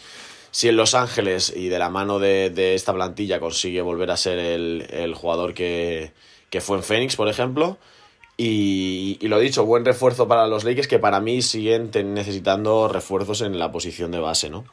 si 0.51 0.69
en 0.69 0.77
Los 0.77 0.95
Ángeles 0.95 1.53
y 1.55 1.69
de 1.69 1.79
la 1.79 1.91
mano 1.91 2.19
de, 2.19 2.75
esta 2.75 2.93
plantilla 2.93 3.41
consigue 3.41 3.83
volver 3.83 4.11
a 4.11 4.17
ser 4.17 4.39
el, 4.39 5.15
jugador 5.15 5.55
que, 5.55 6.13
fue 6.61 6.77
en 6.79 6.83
Phoenix, 6.83 7.17
por 7.17 7.29
ejemplo. 7.29 7.79
Y, 8.37 9.19
y, 9.21 9.29
lo 9.29 9.39
dicho, 9.39 9.67
buen 9.67 9.85
refuerzo 9.85 10.27
para 10.27 10.47
los 10.47 10.65
Lakers 10.65 10.89
que 10.89 10.99
para 10.99 11.21
mí 11.21 11.43
siguen 11.43 11.91
necesitando 12.15 12.89
refuerzos 12.89 13.43
en 13.43 13.59
la 13.59 13.71
posición 13.71 14.11
de 14.11 14.19
base, 14.19 14.49
¿no? 14.49 14.65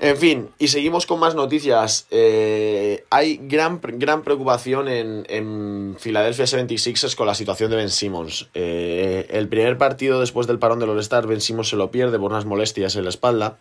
En 0.00 0.16
fin, 0.16 0.50
y 0.60 0.68
seguimos 0.68 1.06
con 1.06 1.18
más 1.18 1.34
noticias. 1.34 2.06
Eh, 2.12 3.04
hay 3.10 3.40
gran, 3.42 3.80
gran 3.82 4.22
preocupación 4.22 4.86
en, 4.86 5.26
en, 5.28 5.96
Philadelphia 6.00 6.44
76ers 6.44 7.16
con 7.16 7.26
la 7.26 7.34
situación 7.34 7.68
de 7.70 7.76
Ben 7.76 7.90
Simmons. 7.90 8.48
Eh, 8.54 9.26
el 9.30 9.48
primer 9.48 9.76
partido 9.76 10.20
después 10.20 10.46
del 10.46 10.60
parón 10.60 10.78
del 10.78 10.90
All-Star, 10.90 11.26
Ben 11.26 11.40
Simmons 11.40 11.70
se 11.70 11.76
lo 11.76 11.90
pierde 11.90 12.16
por 12.20 12.30
unas 12.30 12.44
molestias 12.44 12.94
en 12.94 13.04
la 13.04 13.10
espalda. 13.10 13.58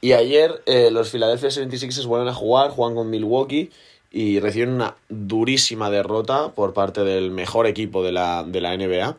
Y 0.00 0.12
ayer 0.12 0.62
eh, 0.66 0.90
los 0.90 1.10
Philadelphia 1.10 1.48
76ers 1.48 2.06
vuelven 2.06 2.28
a 2.28 2.34
jugar, 2.34 2.70
juegan 2.70 2.96
con 2.96 3.10
Milwaukee 3.10 3.70
y 4.10 4.40
reciben 4.40 4.70
una 4.70 4.96
durísima 5.08 5.90
derrota 5.90 6.52
por 6.52 6.72
parte 6.72 7.02
del 7.02 7.30
mejor 7.30 7.66
equipo 7.66 8.02
de 8.02 8.12
la, 8.12 8.44
NBA. 8.44 9.16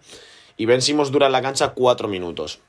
Y 0.57 0.65
Ben 0.65 0.81
Simmons 0.81 1.11
dura 1.11 1.27
en 1.27 1.33
la 1.33 1.41
cancha 1.41 1.73
cuatro 1.73 2.07
minutos. 2.07 2.59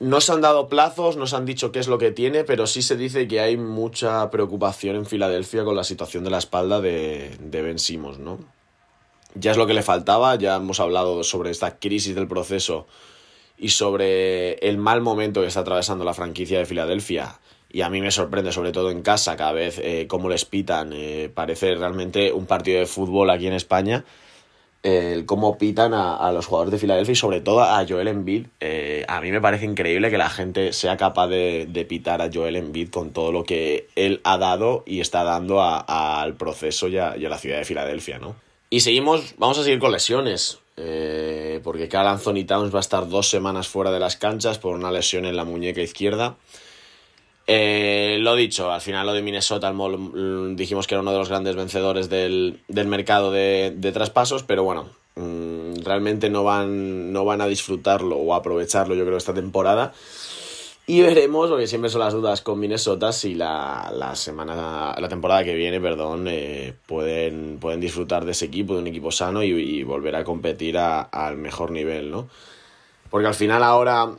No 0.00 0.20
se 0.20 0.32
han 0.32 0.40
dado 0.40 0.68
plazos, 0.68 1.16
no 1.16 1.26
se 1.26 1.36
han 1.36 1.46
dicho 1.46 1.70
qué 1.70 1.78
es 1.78 1.88
lo 1.88 1.98
que 1.98 2.10
tiene, 2.10 2.42
pero 2.42 2.66
sí 2.66 2.82
se 2.82 2.96
dice 2.96 3.28
que 3.28 3.40
hay 3.40 3.56
mucha 3.56 4.28
preocupación 4.30 4.96
en 4.96 5.06
Filadelfia 5.06 5.64
con 5.64 5.76
la 5.76 5.84
situación 5.84 6.24
de 6.24 6.30
la 6.30 6.38
espalda 6.38 6.80
de, 6.80 7.36
de 7.38 7.62
Ben 7.62 7.78
Simmons, 7.78 8.18
¿no? 8.18 8.38
Ya 9.34 9.52
es 9.52 9.56
lo 9.56 9.66
que 9.66 9.74
le 9.74 9.82
faltaba, 9.82 10.34
ya 10.36 10.56
hemos 10.56 10.80
hablado 10.80 11.22
sobre 11.22 11.50
esta 11.50 11.78
crisis 11.78 12.14
del 12.14 12.28
proceso 12.28 12.86
y 13.58 13.68
sobre 13.70 14.54
el 14.54 14.78
mal 14.78 15.00
momento 15.00 15.40
que 15.40 15.46
está 15.46 15.60
atravesando 15.60 16.04
la 16.04 16.14
franquicia 16.14 16.58
de 16.58 16.66
Filadelfia. 16.66 17.38
Y 17.70 17.82
a 17.82 17.90
mí 17.90 18.00
me 18.00 18.10
sorprende, 18.10 18.52
sobre 18.52 18.70
todo 18.70 18.90
en 18.90 19.02
casa, 19.02 19.36
cada 19.36 19.52
vez 19.52 19.80
eh, 19.82 20.06
cómo 20.08 20.28
les 20.28 20.44
pitan. 20.44 20.92
Eh, 20.92 21.28
parece 21.32 21.74
realmente 21.74 22.32
un 22.32 22.46
partido 22.46 22.78
de 22.78 22.86
fútbol 22.86 23.30
aquí 23.30 23.48
en 23.48 23.52
España. 23.52 24.04
El 24.84 25.24
cómo 25.24 25.56
pitan 25.56 25.94
a, 25.94 26.30
los 26.30 26.46
jugadores 26.46 26.72
de 26.72 26.78
Filadelfia 26.78 27.12
y 27.12 27.16
sobre 27.16 27.40
todo 27.40 27.62
a 27.62 27.84
Joel 27.88 28.06
Embiid. 28.06 28.46
Eh, 28.60 29.04
a 29.08 29.20
mí 29.20 29.32
me 29.32 29.40
parece 29.40 29.64
increíble 29.64 30.10
que 30.10 30.18
la 30.18 30.28
gente 30.28 30.72
sea 30.72 30.96
capaz 30.96 31.28
de, 31.28 31.86
pitar 31.88 32.20
a 32.20 32.30
Joel 32.32 32.56
Embiid 32.56 32.90
con 32.90 33.12
todo 33.12 33.32
lo 33.32 33.44
que 33.44 33.88
él 33.96 34.20
ha 34.24 34.36
dado 34.36 34.84
y 34.86 35.00
está 35.00 35.24
dando 35.24 35.62
al 35.62 36.34
proceso 36.34 36.86
y 36.88 36.98
a, 36.98 37.16
y 37.16 37.24
a 37.24 37.28
la 37.30 37.38
ciudad 37.38 37.58
de 37.58 37.64
Filadelfia, 37.64 38.18
¿no? 38.18 38.36
Y 38.68 38.80
seguimos, 38.80 39.34
vamos 39.38 39.58
a 39.58 39.64
seguir 39.64 39.78
con 39.78 39.90
lesiones. 39.90 40.58
Eh, 40.76 41.60
porque 41.62 41.88
Carl 41.88 42.08
Anthony 42.08 42.44
Towns 42.46 42.74
va 42.74 42.78
a 42.78 42.80
estar 42.80 43.08
dos 43.08 43.28
semanas 43.28 43.68
fuera 43.68 43.92
de 43.92 44.00
las 44.00 44.16
canchas 44.16 44.58
por 44.58 44.74
una 44.74 44.90
lesión 44.90 45.24
en 45.24 45.36
la 45.36 45.44
muñeca 45.44 45.80
izquierda. 45.80 46.36
Eh, 47.46 48.18
lo 48.20 48.34
dicho, 48.36 48.72
al 48.72 48.80
final 48.80 49.06
lo 49.06 49.12
de 49.12 49.22
Minnesota 49.22 49.72
dijimos 50.56 50.86
que 50.86 50.94
era 50.94 51.02
uno 51.02 51.12
de 51.12 51.18
los 51.18 51.28
grandes 51.28 51.56
vencedores 51.56 52.08
del, 52.08 52.60
mercado 52.68 53.30
de, 53.30 53.90
traspasos, 53.92 54.42
pero 54.44 54.64
bueno, 54.64 54.88
mm, 55.16 55.82
realmente 55.84 56.30
no 56.30 56.42
van, 56.42 57.12
no 57.12 57.24
van 57.24 57.42
a 57.42 57.46
disfrutarlo 57.46 58.16
o 58.16 58.34
aprovecharlo 58.34 58.94
yo 58.94 59.04
creo 59.04 59.18
esta 59.18 59.34
temporada. 59.34 59.92
Y 60.86 61.00
veremos, 61.00 61.48
porque 61.48 61.66
siempre 61.66 61.88
son 61.88 62.00
las 62.00 62.12
dudas 62.12 62.42
con 62.42 62.60
Minnesota, 62.60 63.10
si 63.10 63.34
la, 63.34 63.90
la 63.94 64.14
semana, 64.14 64.94
la 64.98 65.08
temporada 65.08 65.42
que 65.42 65.54
viene, 65.54 65.80
perdón, 65.80 66.26
eh, 66.28 66.74
pueden, 66.86 67.58
pueden 67.58 67.80
disfrutar 67.80 68.26
de 68.26 68.32
ese 68.32 68.44
equipo, 68.44 68.74
de 68.74 68.80
un 68.80 68.86
equipo 68.88 69.10
sano 69.10 69.42
y, 69.42 69.82
volver 69.82 70.14
a 70.14 70.24
competir 70.24 70.76
al 70.76 71.38
mejor 71.38 71.70
nivel, 71.70 72.10
¿no? 72.10 72.28
Porque 73.08 73.26
al 73.26 73.34
final 73.34 73.62
ahora, 73.62 74.10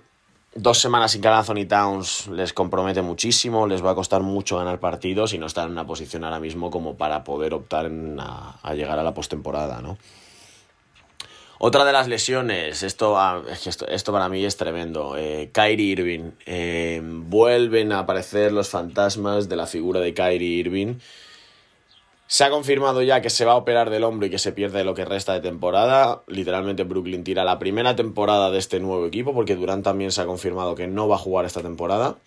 dos 0.56 0.80
semanas 0.80 1.12
sin 1.12 1.22
cada 1.22 1.38
Anthony 1.38 1.68
Towns 1.68 2.28
les 2.30 2.52
compromete 2.52 3.04
muchísimo, 3.04 3.68
les 3.68 3.86
va 3.86 3.92
a 3.92 3.96
costar 3.96 4.24
mucho 4.24 4.58
ganar 4.58 4.80
partidos 4.80 5.34
y 5.34 5.38
no 5.38 5.46
están 5.46 5.68
en 5.68 5.74
una 5.74 5.86
posición 5.86 6.24
ahora 6.24 6.40
mismo 6.40 6.72
como 6.72 6.96
para 6.96 7.24
poder 7.24 7.54
optar 7.54 7.92
a, 8.20 8.60
a 8.64 8.74
llegar 8.74 8.98
a 8.98 9.04
la 9.04 9.14
postemporada, 9.14 9.82
¿no? 9.82 10.00
Otra 11.68 11.84
de 11.84 11.94
las 11.94 12.08
lesiones, 12.08 12.84
esto, 12.84 13.18
ah, 13.18 13.42
esto, 13.90 14.12
para 14.14 14.30
mí 14.30 14.46
es 14.46 14.56
tremendo. 14.56 15.18
Eh, 15.18 15.50
Kyrie 15.52 15.94
Irving. 15.94 16.32
Eh, 16.46 17.02
vuelven 17.04 17.92
a 17.92 18.02
aparecer 18.02 18.52
los 18.52 18.70
fantasmas 18.70 19.50
de 19.50 19.56
la 19.56 19.66
figura 19.66 20.00
de 20.00 20.14
Kyrie 20.14 20.60
Irving. 20.60 21.00
Se 22.28 22.44
ha 22.44 22.52
confirmado 22.52 23.02
ya 23.02 23.20
que 23.22 23.32
se 23.32 23.46
va 23.46 23.54
a 23.54 23.56
operar 23.56 23.90
del 23.90 24.04
hombro 24.04 24.28
y 24.28 24.30
que 24.30 24.38
se 24.38 24.52
pierde 24.52 24.84
lo 24.84 24.94
que 24.94 25.06
resta 25.06 25.34
de 25.34 25.40
temporada. 25.40 26.22
Literalmente 26.28 26.84
Brooklyn 26.84 27.24
tira 27.24 27.44
la 27.44 27.58
primera 27.58 27.96
temporada 27.96 28.52
de 28.52 28.60
este 28.60 28.80
nuevo 28.80 29.08
equipo 29.08 29.34
porque 29.34 29.56
Durant 29.56 29.84
también 29.84 30.12
se 30.12 30.22
ha 30.22 30.28
confirmado 30.28 30.76
que 30.76 30.86
no 30.86 31.08
va 31.08 31.16
a 31.16 31.18
jugar 31.18 31.46
esta 31.46 31.64
temporada. 31.64 32.18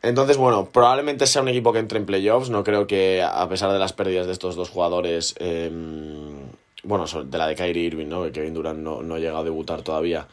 Entonces, 0.00 0.36
bueno, 0.36 0.68
probablemente 0.72 1.26
sea 1.26 1.42
un 1.42 1.48
equipo 1.48 1.72
que 1.72 1.80
entre 1.80 1.98
en 1.98 2.06
playoffs. 2.06 2.50
No 2.50 2.62
creo 2.62 2.86
que 2.86 3.20
a 3.20 3.48
pesar 3.48 3.72
de 3.72 3.80
las 3.80 3.92
pérdidas 3.92 4.26
de 4.28 4.32
estos 4.32 4.54
dos 4.54 4.70
jugadores... 4.70 5.34
Em, 5.40 6.41
bueno, 6.82 7.06
de 7.06 7.38
la 7.38 7.46
de 7.46 7.54
Kyrie 7.54 7.84
Irving, 7.84 8.08
¿no? 8.08 8.24
Que 8.24 8.32
Kevin 8.32 8.54
Durant 8.54 8.78
no, 8.78 9.02
no 9.02 9.14
ha 9.14 9.18
llegado 9.18 9.38
a 9.38 9.44
debutar 9.44 9.82
todavía. 9.82 10.26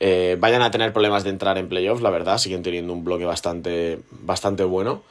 Eh, 0.00 0.36
vayan 0.40 0.62
a 0.62 0.70
tener 0.70 0.92
problemas 0.92 1.22
de 1.22 1.30
entrar 1.30 1.58
en 1.58 1.68
playoffs, 1.68 2.02
la 2.02 2.10
verdad, 2.10 2.38
siguen 2.38 2.62
teniendo 2.62 2.92
un 2.92 3.04
bloque 3.04 3.24
bastante, 3.24 4.00
bastante 4.10 4.64
bueno. 4.64 5.02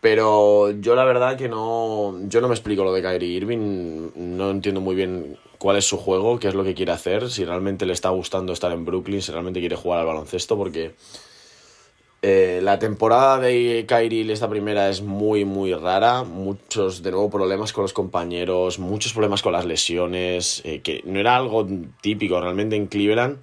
Pero 0.00 0.70
yo 0.70 0.94
la 0.94 1.04
verdad 1.04 1.36
que 1.36 1.48
no, 1.48 2.14
yo 2.28 2.40
no 2.40 2.46
me 2.46 2.54
explico 2.54 2.84
lo 2.84 2.92
de 2.92 3.02
Kyrie 3.02 3.36
Irving, 3.36 4.10
no 4.14 4.50
entiendo 4.50 4.80
muy 4.80 4.94
bien 4.94 5.36
cuál 5.58 5.76
es 5.76 5.84
su 5.84 5.96
juego, 5.96 6.38
qué 6.38 6.46
es 6.46 6.54
lo 6.54 6.62
que 6.62 6.74
quiere 6.74 6.92
hacer, 6.92 7.28
si 7.28 7.44
realmente 7.44 7.84
le 7.84 7.92
está 7.92 8.10
gustando 8.10 8.52
estar 8.52 8.70
en 8.70 8.84
Brooklyn, 8.84 9.20
si 9.20 9.32
realmente 9.32 9.58
quiere 9.58 9.74
jugar 9.74 9.98
al 9.98 10.06
baloncesto, 10.06 10.56
porque 10.56 10.94
eh, 12.20 12.58
la 12.62 12.78
temporada 12.80 13.38
de 13.38 13.84
Kyrie, 13.86 14.32
esta 14.32 14.48
primera, 14.48 14.88
es 14.88 15.02
muy, 15.02 15.44
muy 15.44 15.72
rara. 15.74 16.24
Muchos, 16.24 17.02
de 17.02 17.12
nuevo, 17.12 17.30
problemas 17.30 17.72
con 17.72 17.82
los 17.82 17.92
compañeros, 17.92 18.78
muchos 18.78 19.12
problemas 19.12 19.42
con 19.42 19.52
las 19.52 19.64
lesiones, 19.64 20.62
eh, 20.64 20.80
que 20.80 21.02
no 21.04 21.20
era 21.20 21.36
algo 21.36 21.66
típico 22.00 22.40
realmente 22.40 22.74
en 22.76 22.86
Cleveland. 22.86 23.38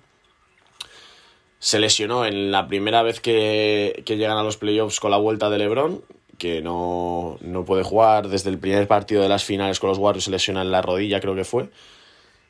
Se 1.60 1.80
lesionó 1.80 2.26
en 2.26 2.52
la 2.52 2.68
primera 2.68 3.02
vez 3.02 3.22
que, 3.22 4.04
que 4.06 4.18
llegan 4.18 4.38
a 4.38 4.44
los 4.44 4.58
playoffs 4.58 5.00
con 5.00 5.10
la 5.12 5.18
vuelta 5.18 5.50
de 5.50 5.58
LeBron, 5.58 6.02
que 6.38 6.62
no, 6.62 7.38
no 7.42 7.64
puede 7.66 7.84
jugar 7.84 8.28
desde 8.28 8.50
el 8.50 8.60
primer 8.60 8.88
partido 8.88 9.22
de 9.24 9.30
las 9.30 9.46
finales 9.46 9.80
con 9.80 9.90
los 9.90 9.98
Warriors, 9.98 10.26
se 10.26 10.32
lesiona 10.32 10.62
en 10.62 10.72
la 10.72 10.82
rodilla, 10.82 11.22
creo 11.22 11.34
que 11.34 11.46
fue. 11.46 11.70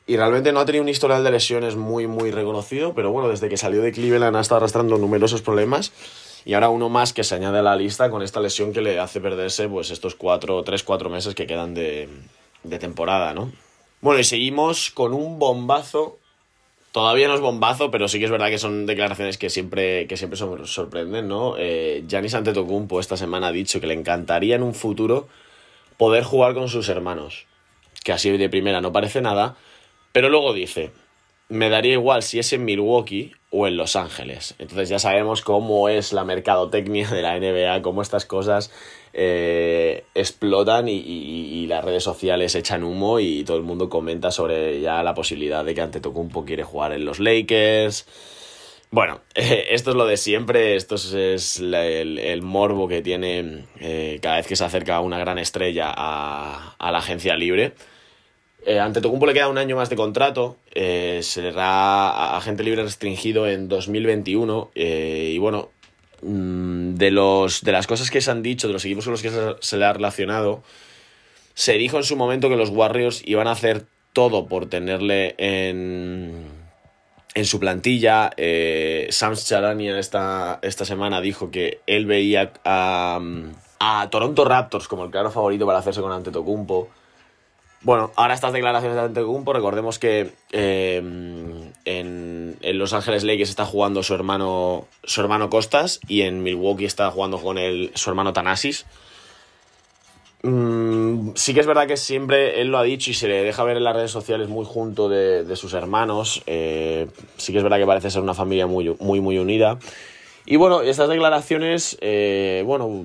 Y 0.06 0.16
realmente 0.16 0.52
no 0.52 0.60
ha 0.60 0.64
tenido 0.64 0.82
un 0.82 0.88
historial 0.88 1.24
de 1.24 1.32
lesiones 1.32 1.74
muy, 1.74 2.06
muy 2.06 2.30
reconocido, 2.30 2.94
pero 2.94 3.10
bueno, 3.10 3.28
desde 3.28 3.48
que 3.48 3.56
salió 3.56 3.82
de 3.82 3.90
Cleveland 3.90 4.36
ha 4.36 4.40
estado 4.40 4.58
arrastrando 4.58 4.98
numerosos 4.98 5.42
problemas. 5.42 5.92
Y 6.44 6.54
ahora 6.54 6.68
uno 6.68 6.88
más 6.88 7.12
que 7.12 7.24
se 7.24 7.34
añade 7.34 7.58
a 7.58 7.62
la 7.62 7.74
lista 7.74 8.08
con 8.08 8.22
esta 8.22 8.38
lesión 8.38 8.72
que 8.72 8.80
le 8.80 9.00
hace 9.00 9.20
perderse 9.20 9.68
pues 9.68 9.90
estos 9.90 10.14
cuatro, 10.14 10.62
tres, 10.62 10.84
cuatro 10.84 11.10
meses 11.10 11.34
que 11.34 11.48
quedan 11.48 11.74
de, 11.74 12.08
de 12.62 12.78
temporada, 12.78 13.34
¿no? 13.34 13.50
Bueno, 14.00 14.20
y 14.20 14.24
seguimos 14.24 14.92
con 14.92 15.12
un 15.12 15.40
bombazo. 15.40 16.18
Todavía 16.92 17.26
no 17.26 17.34
es 17.34 17.40
bombazo, 17.40 17.90
pero 17.90 18.06
sí 18.06 18.20
que 18.20 18.26
es 18.26 18.30
verdad 18.30 18.48
que 18.48 18.58
son 18.58 18.86
declaraciones 18.86 19.38
que 19.38 19.50
siempre, 19.50 20.06
que 20.06 20.16
siempre 20.16 20.38
sorprenden, 20.38 21.26
¿no? 21.26 21.56
Eh, 21.58 22.04
Giannis 22.06 22.34
Antetokounmpo 22.34 23.00
esta 23.00 23.16
semana 23.16 23.48
ha 23.48 23.52
dicho 23.52 23.80
que 23.80 23.88
le 23.88 23.94
encantaría 23.94 24.54
en 24.54 24.62
un 24.62 24.72
futuro 24.72 25.26
poder 25.96 26.22
jugar 26.22 26.54
con 26.54 26.68
sus 26.68 26.88
hermanos. 26.88 27.46
Que 28.04 28.12
así 28.12 28.30
de 28.30 28.48
primera 28.48 28.80
no 28.80 28.92
parece 28.92 29.20
nada, 29.20 29.56
pero 30.16 30.30
luego 30.30 30.54
dice, 30.54 30.92
me 31.50 31.68
daría 31.68 31.92
igual 31.92 32.22
si 32.22 32.38
es 32.38 32.50
en 32.54 32.64
Milwaukee 32.64 33.32
o 33.50 33.66
en 33.66 33.76
Los 33.76 33.96
Ángeles. 33.96 34.54
Entonces 34.58 34.88
ya 34.88 34.98
sabemos 34.98 35.42
cómo 35.42 35.90
es 35.90 36.14
la 36.14 36.24
mercadotecnia 36.24 37.06
de 37.10 37.20
la 37.20 37.38
NBA, 37.38 37.82
cómo 37.82 38.00
estas 38.00 38.24
cosas 38.24 38.72
eh, 39.12 40.04
explotan 40.14 40.88
y, 40.88 41.66
las 41.66 41.84
redes 41.84 42.02
sociales 42.02 42.54
echan 42.54 42.82
humo 42.82 43.20
y 43.20 43.44
todo 43.44 43.58
el 43.58 43.62
mundo 43.62 43.90
comenta 43.90 44.30
sobre 44.30 44.80
ya 44.80 45.02
la 45.02 45.12
posibilidad 45.12 45.66
de 45.66 45.74
que 45.74 45.82
Antetokounmpo 45.82 46.46
quiere 46.46 46.62
jugar 46.62 46.94
en 46.94 47.04
los 47.04 47.20
Lakers. 47.20 48.06
Bueno, 48.90 49.20
esto 49.34 49.90
es 49.90 49.96
lo 49.96 50.06
de 50.06 50.16
siempre, 50.16 50.76
esto 50.76 50.94
es 50.94 51.60
el, 51.60 52.40
morbo 52.40 52.88
que 52.88 53.02
tiene 53.02 53.66
eh, 53.80 54.18
cada 54.22 54.36
vez 54.36 54.46
que 54.46 54.56
se 54.56 54.64
acerca 54.64 54.98
una 55.00 55.18
gran 55.18 55.36
estrella 55.36 55.92
a, 55.94 56.74
a 56.78 56.90
la 56.90 57.00
agencia 57.00 57.36
libre. 57.36 57.74
Eh, 58.68 58.80
ante 58.80 59.00
Tocumpo 59.00 59.26
le 59.26 59.32
queda 59.32 59.46
un 59.46 59.58
año 59.58 59.76
más 59.76 59.90
de 59.90 59.94
contrato, 59.94 60.56
eh, 60.74 61.20
será 61.22 62.36
agente 62.36 62.64
libre 62.64 62.82
restringido 62.82 63.46
en 63.46 63.68
2021 63.68 64.72
eh, 64.74 65.30
y 65.34 65.38
bueno, 65.38 65.70
mm, 66.22 66.94
de, 66.94 67.12
los, 67.12 67.62
de 67.62 67.70
las 67.70 67.86
cosas 67.86 68.10
que 68.10 68.20
se 68.20 68.28
han 68.32 68.42
dicho, 68.42 68.66
de 68.66 68.72
los 68.72 68.84
equipos 68.84 69.04
con 69.04 69.12
los 69.12 69.22
que 69.22 69.30
se, 69.60 69.76
le 69.76 69.84
ha 69.84 69.92
relacionado, 69.92 70.64
se 71.54 71.74
dijo 71.74 71.96
en 71.96 72.02
su 72.02 72.16
momento 72.16 72.48
que 72.48 72.56
los 72.56 72.70
Warriors 72.70 73.22
iban 73.24 73.46
a 73.46 73.52
hacer 73.52 73.84
todo 74.12 74.48
por 74.48 74.66
tenerle 74.66 75.36
en, 75.38 76.46
en 77.36 77.44
su 77.44 77.60
plantilla. 77.60 78.32
Eh, 78.36 79.06
Sam 79.10 79.36
Charania 79.36 79.96
esta, 79.96 80.58
esta 80.62 80.84
semana 80.84 81.20
dijo 81.20 81.52
que 81.52 81.82
él 81.86 82.06
veía 82.06 82.52
a, 82.64 83.20
Toronto 84.10 84.44
Raptors 84.44 84.88
como 84.88 85.04
el 85.04 85.12
claro 85.12 85.30
favorito 85.30 85.66
para 85.66 85.78
hacerse 85.78 86.00
con 86.00 86.10
Antetokounmpo. 86.10 86.88
Bueno, 87.86 88.10
ahora 88.16 88.34
estas 88.34 88.52
declaraciones 88.52 88.96
de 88.96 89.02
Antetokounmpo, 89.02 89.52
recordemos 89.52 90.00
que 90.00 90.32
eh, 90.50 91.00
en, 91.84 92.56
Los 92.60 92.92
Ángeles 92.92 93.22
Lakers 93.22 93.48
está 93.48 93.64
jugando 93.64 94.02
su 94.02 94.12
hermano, 94.12 94.88
su 95.04 95.20
hermano 95.20 95.48
Costas 95.50 96.00
y 96.08 96.22
en 96.22 96.42
Milwaukee 96.42 96.84
está 96.84 97.08
jugando 97.12 97.38
con 97.38 97.58
el, 97.58 97.92
su 97.94 98.10
hermano 98.10 98.32
Tanasis. 98.32 98.86
Mm, 100.42 101.30
sí 101.36 101.54
que 101.54 101.60
es 101.60 101.66
verdad 101.68 101.86
que 101.86 101.96
siempre 101.96 102.60
él 102.60 102.72
lo 102.72 102.78
ha 102.78 102.82
dicho 102.82 103.12
y 103.12 103.14
se 103.14 103.28
le 103.28 103.44
deja 103.44 103.62
ver 103.62 103.76
en 103.76 103.84
las 103.84 103.94
redes 103.94 104.10
sociales 104.10 104.48
muy 104.48 104.64
junto 104.64 105.08
de, 105.08 105.54
sus 105.54 105.72
hermanos. 105.72 106.42
Eh, 106.48 107.06
sí 107.36 107.52
que 107.52 107.58
es 107.58 107.62
verdad 107.62 107.78
que 107.78 107.86
parece 107.86 108.10
ser 108.10 108.20
una 108.20 108.34
familia 108.34 108.66
muy, 108.66 108.96
muy, 108.98 109.20
muy 109.20 109.38
unida. 109.38 109.78
Y 110.44 110.56
bueno, 110.56 110.82
estas 110.82 111.08
declaraciones, 111.08 111.96
eh, 112.00 112.64
bueno, 112.66 113.04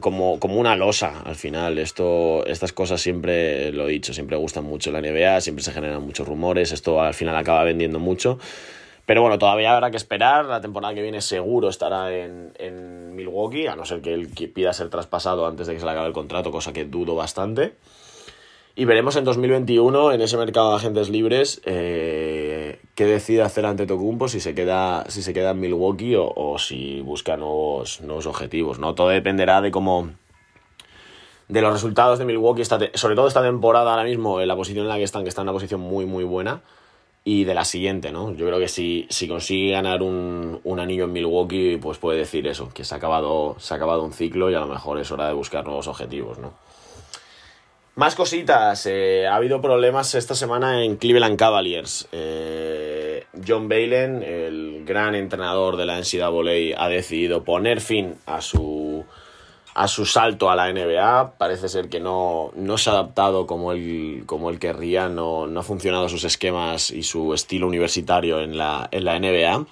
como, 0.00 0.38
como 0.38 0.56
una 0.56 0.76
losa 0.76 1.22
al 1.24 1.36
final. 1.36 1.78
Esto, 1.78 2.44
estas 2.46 2.72
cosas 2.72 3.00
siempre, 3.00 3.72
lo 3.72 3.88
he 3.88 3.92
dicho, 3.92 4.12
siempre 4.12 4.36
gustan 4.36 4.64
mucho 4.64 4.90
la 4.90 5.00
NBA, 5.00 5.40
siempre 5.40 5.64
se 5.64 5.72
generan 5.72 6.02
muchos 6.02 6.26
rumores, 6.26 6.72
esto 6.72 7.00
al 7.00 7.14
final 7.14 7.36
acaba 7.36 7.64
vendiendo 7.64 7.98
mucho. 7.98 8.38
Pero 9.04 9.20
bueno, 9.20 9.38
todavía 9.38 9.74
habrá 9.74 9.90
que 9.90 9.96
esperar. 9.96 10.44
La 10.46 10.60
temporada 10.60 10.94
que 10.94 11.02
viene 11.02 11.20
seguro 11.20 11.68
estará 11.68 12.14
en, 12.16 12.52
en 12.58 13.14
Milwaukee, 13.16 13.66
a 13.66 13.76
no 13.76 13.84
ser 13.84 14.00
que 14.00 14.14
él 14.14 14.28
pida 14.28 14.72
ser 14.72 14.90
traspasado 14.90 15.46
antes 15.46 15.66
de 15.66 15.74
que 15.74 15.80
se 15.80 15.84
le 15.84 15.92
acabe 15.92 16.06
el 16.06 16.12
contrato, 16.12 16.50
cosa 16.50 16.72
que 16.72 16.84
dudo 16.84 17.14
bastante. 17.14 17.74
Y 18.74 18.86
veremos 18.86 19.16
en 19.16 19.24
2021, 19.24 20.12
en 20.12 20.22
ese 20.22 20.38
mercado 20.38 20.70
de 20.70 20.76
agentes 20.76 21.10
libres, 21.10 21.60
eh, 21.66 22.51
qué 22.94 23.06
decide 23.06 23.42
hacer 23.42 23.66
ante 23.66 23.86
Tocumpo, 23.86 24.28
si 24.28 24.40
se 24.40 24.54
queda, 24.54 25.04
si 25.08 25.22
se 25.22 25.32
queda 25.32 25.50
en 25.50 25.60
Milwaukee 25.60 26.14
o, 26.16 26.56
si 26.58 27.00
busca 27.00 27.36
nuevos, 27.36 28.00
nuevos 28.00 28.26
objetivos. 28.26 28.78
¿no? 28.78 28.94
Todo 28.94 29.08
dependerá 29.08 29.60
de 29.60 29.70
cómo. 29.70 30.10
de 31.48 31.60
los 31.60 31.72
resultados 31.72 32.18
de 32.18 32.24
Milwaukee, 32.24 32.64
sobre 32.64 33.14
todo 33.14 33.28
esta 33.28 33.42
temporada 33.42 33.90
ahora 33.90 34.04
mismo, 34.04 34.40
en 34.40 34.48
la 34.48 34.56
posición 34.56 34.84
en 34.84 34.88
la 34.88 34.96
que 34.96 35.04
están, 35.04 35.22
que 35.22 35.28
está 35.28 35.42
en 35.42 35.48
una 35.48 35.52
posición 35.52 35.80
muy, 35.80 36.06
muy 36.06 36.24
buena. 36.24 36.60
Y 37.24 37.44
de 37.44 37.54
la 37.54 37.64
siguiente, 37.64 38.10
¿no? 38.10 38.34
Yo 38.34 38.46
creo 38.46 38.58
que 38.58 38.66
si, 38.66 39.06
si 39.08 39.28
consigue 39.28 39.70
ganar 39.70 40.02
un, 40.02 40.60
un 40.64 40.80
anillo 40.80 41.04
en 41.04 41.12
Milwaukee, 41.12 41.76
pues 41.76 41.98
puede 41.98 42.18
decir 42.18 42.48
eso, 42.48 42.70
que 42.74 42.82
se 42.82 42.94
ha, 42.94 42.96
acabado, 42.96 43.54
se 43.60 43.72
ha 43.72 43.76
acabado 43.76 44.02
un 44.02 44.12
ciclo 44.12 44.50
y 44.50 44.54
a 44.54 44.60
lo 44.60 44.66
mejor 44.66 44.98
es 44.98 45.08
hora 45.12 45.28
de 45.28 45.32
buscar 45.32 45.64
nuevos 45.64 45.86
objetivos, 45.86 46.38
¿no? 46.40 46.54
Más 47.94 48.14
cositas. 48.14 48.86
Eh, 48.86 49.26
ha 49.26 49.36
habido 49.36 49.60
problemas 49.60 50.14
esta 50.14 50.34
semana 50.34 50.82
en 50.82 50.96
Cleveland 50.96 51.38
Cavaliers. 51.38 52.08
Eh, 52.12 53.26
John 53.46 53.68
Balen, 53.68 54.22
el 54.22 54.84
gran 54.86 55.14
entrenador 55.14 55.76
de 55.76 55.84
la 55.84 55.98
NCAA, 55.98 56.82
ha 56.82 56.88
decidido 56.88 57.44
poner 57.44 57.82
fin 57.82 58.14
a 58.24 58.40
su, 58.40 59.04
a 59.74 59.88
su 59.88 60.06
salto 60.06 60.50
a 60.50 60.56
la 60.56 60.72
NBA. 60.72 61.34
Parece 61.36 61.68
ser 61.68 61.90
que 61.90 62.00
no, 62.00 62.50
no 62.56 62.78
se 62.78 62.88
ha 62.88 62.94
adaptado 62.94 63.46
como 63.46 63.72
él, 63.72 64.22
como 64.24 64.48
él 64.48 64.58
querría, 64.58 65.10
no, 65.10 65.46
no 65.46 65.60
ha 65.60 65.62
funcionado 65.62 66.08
sus 66.08 66.24
esquemas 66.24 66.90
y 66.90 67.02
su 67.02 67.34
estilo 67.34 67.66
universitario 67.66 68.40
en 68.40 68.56
la, 68.56 68.88
en 68.90 69.04
la 69.04 69.18
NBA. 69.18 69.66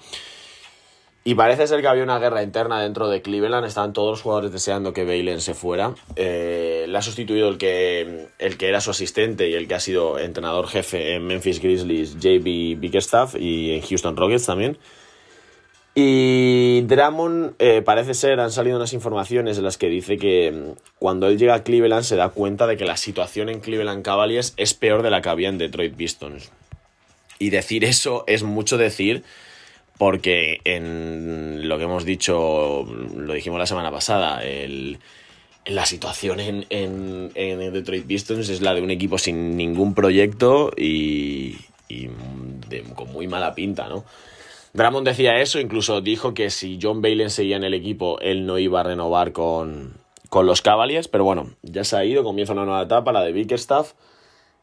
Y 1.23 1.35
parece 1.35 1.67
ser 1.67 1.81
que 1.81 1.87
había 1.87 2.03
una 2.03 2.17
guerra 2.17 2.41
interna 2.41 2.81
dentro 2.81 3.07
de 3.07 3.21
Cleveland, 3.21 3.65
estaban 3.67 3.93
todos 3.93 4.09
los 4.09 4.21
jugadores 4.21 4.51
deseando 4.51 4.91
que 4.91 5.05
Balen 5.05 5.39
se 5.39 5.53
fuera. 5.53 5.93
Eh, 6.15 6.85
le 6.87 6.97
ha 6.97 7.01
sustituido 7.03 7.47
el 7.47 7.59
que, 7.59 8.29
el 8.39 8.57
que 8.57 8.67
era 8.67 8.81
su 8.81 8.89
asistente 8.89 9.47
y 9.47 9.53
el 9.53 9.67
que 9.67 9.75
ha 9.75 9.79
sido 9.79 10.17
entrenador 10.17 10.67
jefe 10.67 11.13
en 11.13 11.27
Memphis 11.27 11.61
Grizzlies, 11.61 12.15
JB 12.17 12.79
Bickerstaff, 12.79 13.35
y 13.39 13.75
en 13.75 13.81
Houston 13.81 14.17
Rockets 14.17 14.47
también. 14.47 14.79
Y 15.93 16.81
Drummond 16.83 17.53
eh, 17.59 17.83
parece 17.83 18.15
ser, 18.15 18.39
han 18.39 18.51
salido 18.51 18.77
unas 18.77 18.93
informaciones 18.93 19.57
en 19.59 19.65
las 19.65 19.77
que 19.77 19.89
dice 19.89 20.17
que 20.17 20.51
mm, 20.51 20.79
cuando 20.97 21.27
él 21.27 21.37
llega 21.37 21.53
a 21.53 21.63
Cleveland 21.63 22.03
se 22.03 22.15
da 22.15 22.29
cuenta 22.29 22.65
de 22.65 22.77
que 22.77 22.85
la 22.85 22.97
situación 22.97 23.49
en 23.49 23.59
Cleveland 23.59 24.03
Cavaliers 24.03 24.53
es 24.57 24.73
peor 24.73 25.03
de 25.03 25.11
la 25.11 25.21
que 25.21 25.29
había 25.29 25.49
en 25.49 25.59
Detroit 25.59 25.93
Pistons. 25.95 26.51
Y 27.37 27.49
decir 27.49 27.83
eso 27.83 28.23
es 28.25 28.41
mucho 28.43 28.77
decir 28.77 29.23
porque 30.01 30.61
en 30.63 31.69
lo 31.69 31.77
que 31.77 31.83
hemos 31.83 32.05
dicho, 32.05 32.87
lo 33.15 33.33
dijimos 33.33 33.59
la 33.59 33.67
semana 33.67 33.91
pasada, 33.91 34.41
la 35.67 35.85
situación 35.85 36.39
en, 36.39 37.31
Detroit 37.35 38.07
Pistons 38.07 38.49
es 38.49 38.61
la 38.61 38.73
de 38.73 38.81
un 38.81 38.89
equipo 38.89 39.19
sin 39.19 39.55
ningún 39.55 39.93
proyecto 39.93 40.71
y, 40.75 41.55
con 42.95 43.13
muy 43.13 43.27
mala 43.27 43.53
pinta, 43.53 43.89
¿no? 43.89 44.03
Drummond 44.73 45.07
decía 45.07 45.39
eso, 45.39 45.59
incluso 45.59 46.01
dijo 46.01 46.33
que 46.33 46.49
si 46.49 46.79
John 46.81 47.03
Balen 47.03 47.29
seguía 47.29 47.57
en 47.57 47.63
el 47.63 47.75
equipo, 47.75 48.19
él 48.21 48.47
no 48.47 48.57
iba 48.57 48.79
a 48.79 48.83
renovar 48.83 49.33
con, 49.33 49.93
los 50.33 50.63
Cavaliers, 50.63 51.09
pero 51.09 51.25
bueno, 51.25 51.51
ya 51.61 51.83
se 51.83 51.95
ha 51.95 52.03
ido, 52.05 52.23
comienza 52.23 52.53
una 52.53 52.65
nueva 52.65 52.81
etapa, 52.81 53.11
la 53.11 53.21
de 53.21 53.33
Bickerstaff, 53.33 53.93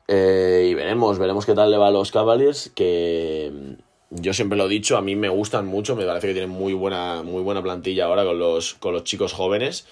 eh, 0.09 0.67
y 0.69 0.75
veremos, 0.75 1.17
veremos 1.21 1.47
qué 1.47 1.55
tal 1.55 1.71
le 1.71 1.77
va 1.77 1.87
a 1.87 1.93
los 1.93 2.11
Cavaliers, 2.11 2.73
que 2.75 3.79
yo 4.11 4.33
siempre 4.33 4.59
lo 4.59 4.67
he 4.67 4.69
dicho, 4.69 4.97
a 4.97 5.03
mí 5.03 5.17
me 5.17 5.29
gustan 5.29 5.67
mucho, 5.67 5.97
me 5.97 6.05
parece 6.05 6.29
que 6.29 6.33
tienen 6.35 6.51
muy 6.51 6.73
buena, 6.73 7.23
muy 7.23 7.43
buena 7.43 7.63
plantilla 7.63 8.07
ahora 8.07 8.25
con 8.25 8.39
los, 8.39 8.75
con 8.75 8.93
los 8.93 9.05
chicos 9.05 9.33
jóvenes. 9.33 9.87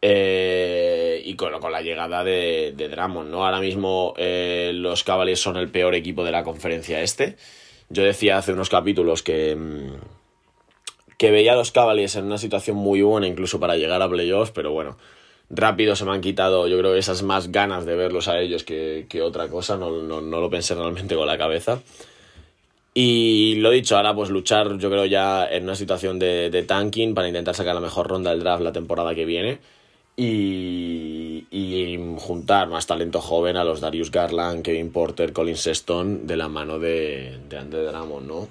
Eh, 0.00 1.22
y 1.24 1.34
con, 1.34 1.58
con, 1.58 1.72
la 1.72 1.82
llegada 1.82 2.22
de, 2.22 2.72
de 2.76 2.88
Drummond, 2.88 3.30
¿no? 3.30 3.44
Ahora 3.44 3.58
mismo 3.58 4.14
eh, 4.16 4.70
los 4.72 5.02
Cavaliers 5.02 5.40
son 5.40 5.56
el 5.56 5.70
peor 5.70 5.96
equipo 5.96 6.22
de 6.22 6.30
la 6.30 6.44
conferencia 6.44 7.02
este. 7.02 7.36
Yo 7.88 8.04
decía 8.04 8.38
hace 8.38 8.52
unos 8.52 8.68
capítulos 8.68 9.24
que, 9.24 9.56
mm, 9.56 9.94
que 11.18 11.30
veía 11.32 11.54
a 11.54 11.56
los 11.56 11.72
Cavaliers 11.72 12.14
en 12.14 12.26
una 12.26 12.38
situación 12.38 12.76
muy 12.76 13.02
buena 13.02 13.26
incluso 13.26 13.58
para 13.58 13.76
llegar 13.76 14.00
a 14.00 14.08
playoffs, 14.08 14.52
pero 14.52 14.70
bueno, 14.70 14.96
rápido 15.50 15.96
se 15.96 16.04
me 16.04 16.12
han 16.12 16.20
quitado 16.20 16.68
yo 16.68 16.78
creo 16.78 16.94
esas 16.94 17.22
más 17.22 17.50
ganas 17.50 17.84
de 17.84 17.96
verlos 17.96 18.28
a 18.28 18.38
ellos 18.38 18.62
que, 18.64 19.06
que 19.08 19.20
otra 19.22 19.48
cosa, 19.48 19.76
no, 19.76 19.90
no, 20.02 20.20
no, 20.20 20.40
lo 20.40 20.48
pensé 20.48 20.74
realmente 20.74 21.16
con 21.16 21.26
la 21.26 21.36
cabeza. 21.36 21.80
Y 22.94 23.56
lo 23.56 23.70
dicho, 23.70 23.96
ahora 23.96 24.14
pues 24.14 24.30
luchar 24.30 24.78
yo 24.78 24.90
creo 24.90 25.04
ya 25.04 25.46
en 25.46 25.64
una 25.64 25.76
situación 25.76 26.18
de, 26.18 26.50
de 26.50 26.62
tanking 26.62 27.14
para 27.14 27.28
intentar 27.28 27.54
sacar 27.54 27.74
la 27.74 27.80
mejor 27.80 28.08
ronda 28.08 28.30
del 28.30 28.40
draft 28.40 28.62
la 28.62 28.72
temporada 28.72 29.14
que 29.14 29.24
viene 29.24 29.60
y, 30.18 31.46
y, 31.52 32.16
juntar 32.18 32.68
más 32.68 32.88
talento 32.88 33.20
joven 33.20 33.56
a 33.56 33.62
los 33.62 33.80
Darius 33.80 34.10
Garland, 34.10 34.64
Kevin 34.64 34.90
Porter, 34.90 35.32
Colin 35.32 35.56
Sexton 35.56 36.26
de 36.26 36.36
la 36.36 36.48
mano 36.48 36.80
de, 36.80 37.38
de 37.48 37.56
Andre 37.56 37.84
¿no? 37.92 38.48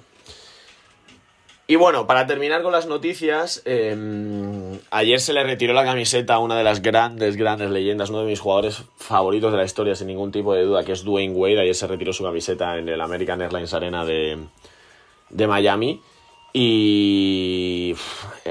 Y 1.66 1.76
bueno, 1.76 2.06
para 2.06 2.26
terminar 2.26 2.62
con 2.62 2.72
las 2.72 2.86
noticias, 2.86 3.60
eh, 3.66 3.94
ayer 4.90 5.20
se 5.20 5.32
le 5.32 5.44
retiró 5.44 5.72
la 5.72 5.84
camiseta 5.84 6.34
a 6.34 6.38
una 6.38 6.56
de 6.56 6.64
las 6.64 6.82
grandes, 6.82 7.36
grandes 7.36 7.70
leyendas, 7.70 8.10
uno 8.10 8.20
de 8.20 8.26
mis 8.26 8.40
jugadores 8.40 8.82
favoritos 8.96 9.52
de 9.52 9.58
la 9.58 9.64
historia, 9.64 9.94
sin 9.94 10.06
ningún 10.06 10.32
tipo 10.32 10.54
de 10.54 10.62
duda, 10.62 10.84
que 10.84 10.92
es 10.92 11.04
Dwayne 11.04 11.34
Wade. 11.34 11.60
Ayer 11.60 11.74
se 11.74 11.86
retiró 11.86 12.12
su 12.12 12.24
camiseta 12.24 12.78
en 12.78 12.88
el 12.88 13.00
American 13.00 13.40
Airlines 13.42 13.74
Arena 13.74 14.04
de, 14.04 14.38
de 15.30 15.46
Miami. 15.46 16.00
Y 16.52 17.94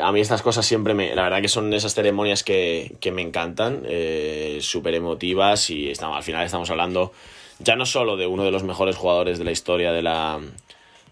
a 0.02 0.12
mí 0.12 0.22
estas 0.22 0.42
cosas 0.42 0.66
siempre 0.66 0.94
me... 0.94 1.16
La 1.16 1.24
verdad 1.24 1.42
que 1.42 1.48
son 1.48 1.74
esas 1.74 1.94
ceremonias 1.94 2.44
que, 2.44 2.96
que 3.00 3.12
me 3.12 3.22
encantan, 3.22 3.82
eh, 3.86 4.60
súper 4.62 4.94
emotivas 4.94 5.70
y 5.70 5.90
estamos, 5.90 6.16
al 6.18 6.24
final 6.24 6.46
estamos 6.46 6.70
hablando 6.70 7.12
ya 7.60 7.76
no 7.76 7.86
solo 7.86 8.18
de 8.18 8.28
uno 8.28 8.44
de 8.44 8.52
los 8.52 8.64
mejores 8.64 8.96
jugadores 8.96 9.40
de 9.40 9.46
la 9.46 9.52
historia 9.52 9.92
de 9.92 10.02
la, 10.02 10.40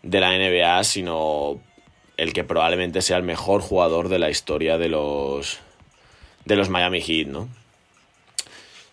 de 0.04 0.20
la 0.20 0.38
NBA, 0.38 0.84
sino 0.84 1.60
el 2.18 2.34
que 2.34 2.44
probablemente 2.44 3.02
sea 3.02 3.18
el 3.18 3.24
mejor 3.24 3.62
jugador 3.62 4.10
de 4.10 4.20
la 4.20 4.30
historia 4.30 4.78
de 4.78 4.90
los, 4.90 5.60
de 6.46 6.56
los 6.56 6.70
Miami 6.70 7.02
Heat, 7.02 7.28
¿no? 7.28 7.48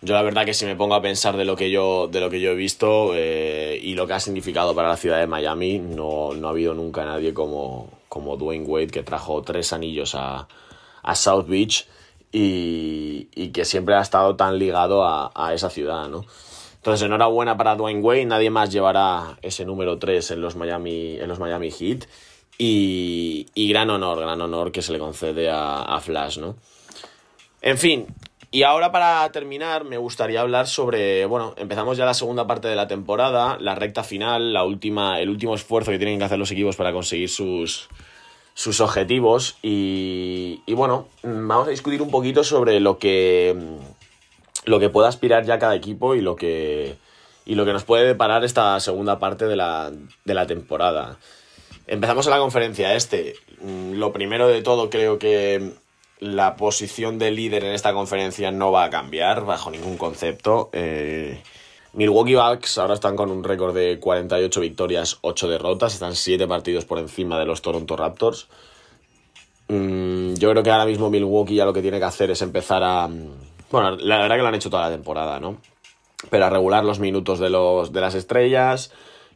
Yo 0.05 0.15
la 0.15 0.23
verdad 0.23 0.45
que 0.45 0.53
si 0.53 0.67
me 0.67 0.75
pongo 0.75 0.97
a 0.97 1.03
pensar 1.03 1.37
de 1.37 1.45
lo 1.45 1.55
que 1.55 1.71
yo, 1.71 2.09
de 2.09 2.21
lo 2.21 2.29
que 2.29 2.41
yo 2.41 2.51
he 2.51 2.55
visto 2.57 3.13
eh, 3.15 3.79
y 3.81 3.95
lo 3.95 4.09
que 4.09 4.15
ha 4.15 4.21
significado 4.21 4.75
para 4.75 4.89
la 4.89 4.97
ciudad 4.97 5.21
de 5.21 5.29
Miami, 5.29 5.79
no, 5.79 6.35
no 6.35 6.49
ha 6.49 6.51
habido 6.51 6.75
nunca 6.75 7.05
nadie 7.05 7.33
como, 7.33 7.89
como 8.09 8.37
Dwayne 8.37 8.67
Wade 8.67 8.89
que 8.89 9.05
trajo 9.05 9.43
tres 9.43 9.73
anillos 9.73 10.17
a, 10.17 10.49
a 11.05 11.15
South 11.15 11.47
Beach 11.47 11.87
y, 12.33 13.29
y, 13.33 13.51
que 13.51 13.65
siempre 13.65 13.95
ha 13.95 14.01
estado 14.01 14.35
tan 14.35 14.59
ligado 14.59 15.05
a, 15.05 15.31
a, 15.37 15.55
esa 15.55 15.71
ciudad, 15.71 16.09
¿no? 16.09 16.25
Entonces, 16.77 17.07
enhorabuena 17.07 17.57
para 17.57 17.77
Dwayne 17.77 18.01
Wade, 18.01 18.25
nadie 18.25 18.51
más 18.51 18.73
llevará 18.73 19.39
ese 19.41 19.65
número 19.65 19.99
3 20.01 20.33
en 20.33 20.41
los 20.41 20.57
Miami, 20.57 21.17
en 21.21 21.29
los 21.29 21.39
Miami 21.39 21.71
Heat 21.71 22.07
y, 22.65 23.49
y 23.55 23.69
gran 23.69 23.91
honor, 23.91 24.21
gran 24.21 24.41
honor 24.41 24.71
que 24.71 24.83
se 24.83 24.93
le 24.93 25.01
concede 25.01 25.51
a, 25.51 25.99
Flash, 26.01 26.39
¿no? 26.39 26.55
En 27.61 27.77
fin, 27.77 28.07
y 28.53 28.63
ahora 28.63 28.93
para 28.93 29.29
terminar 29.33 29.83
me 29.83 29.97
gustaría 29.97 30.43
hablar 30.43 30.69
sobre, 30.69 31.27
bueno, 31.27 31.55
empezamos 31.57 31.97
ya 31.97 32.05
la 32.05 32.15
segunda 32.15 32.47
parte 32.47 32.69
de 32.69 32.77
la 32.77 32.87
temporada, 32.87 33.57
la 33.59 33.75
recta 33.75 34.05
final, 34.05 34.53
la 34.53 34.63
última, 34.63 35.19
el 35.19 35.29
último 35.29 35.57
esfuerzo 35.57 35.91
que 35.91 35.99
tienen 35.99 36.21
que 36.21 36.25
hacer 36.25 36.39
los 36.39 36.53
equipos 36.53 36.77
para 36.77 36.93
conseguir 36.93 37.31
sus, 37.31 37.89
sus 38.55 38.81
objetivos 38.81 39.57
y, 39.61 40.63
y 40.65 40.75
bueno, 40.75 41.09
vamos 41.25 41.67
a 41.67 41.71
discutir 41.71 42.01
un 42.01 42.13
poquito 42.13 42.45
sobre 42.45 42.79
lo 42.79 42.97
que, 42.97 43.57
lo 44.67 44.79
que 44.79 44.89
pueda 44.89 45.09
aspirar 45.09 45.45
ya 45.45 45.59
cada 45.59 45.75
equipo 45.75 46.15
y 46.15 46.21
lo 46.21 46.37
que, 46.37 46.95
y 47.45 47.57
lo 47.57 47.65
que 47.65 47.73
nos 47.73 47.83
puede 47.83 48.07
deparar 48.07 48.45
esta 48.45 48.79
segunda 48.79 49.19
parte 49.19 49.47
de 49.47 49.57
la, 49.57 49.91
de 50.25 50.35
la 50.35 50.47
temporada. 50.47 51.19
Empezamos 51.87 52.27
en 52.27 52.31
la 52.31 52.39
conferencia 52.39 52.95
este. 52.95 53.35
Lo 53.93 54.13
primero 54.13 54.49
de 54.49 54.63
todo 54.63 54.91
creo 54.91 55.19
que 55.19 55.73
la 56.21 56.55
posición 56.57 57.19
de 57.19 57.33
líder 57.33 57.65
en 57.65 57.73
esta 57.73 57.93
conferencia 57.93 58.53
no 58.53 58.71
va 58.71 58.85
a 58.85 58.91
cambiar 58.91 59.45
bajo 59.45 59.71
ningún 59.71 59.97
concepto. 59.97 60.71
Eh, 60.73 61.43
Milwaukee 61.95 62.37
Bucks 62.37 62.79
ahora 62.79 62.95
están 62.95 63.17
con 63.17 63.31
un 63.31 63.45
récord 63.45 63.75
de 63.75 63.99
48 63.99 64.61
victorias, 64.61 65.19
8 65.21 65.49
derrotas, 65.49 65.95
están 65.95 66.15
7 66.15 66.47
partidos 66.47 66.85
por 66.85 66.99
encima 66.99 67.39
de 67.39 67.45
los 67.45 67.61
Toronto 67.61 67.97
Raptors. 67.97 68.49
Mm, 69.69 70.35
yo 70.35 70.51
creo 70.51 70.63
que 70.63 70.71
ahora 70.71 70.87
mismo 70.87 71.11
Milwaukee 71.11 71.57
ya 71.57 71.65
lo 71.65 71.73
que 71.73 71.83
tiene 71.83 71.99
que 71.99 72.05
hacer 72.05 72.31
es 72.31 72.41
empezar 72.41 72.83
a... 72.83 73.09
Bueno, 73.71 73.97
la 73.97 74.19
verdad 74.19 74.37
que 74.37 74.43
lo 74.43 74.49
han 74.49 74.55
hecho 74.55 74.71
toda 74.71 74.89
la 74.89 74.95
temporada, 74.95 75.41
¿no? 75.41 75.59
Pero 76.31 76.45
a 76.47 76.51
regular 76.51 76.85
los 76.85 77.01
minutos 77.01 77.41
de, 77.41 77.51
los, 77.51 77.93
de 77.93 78.01
las 78.01 78.15
estrellas, 78.15 78.93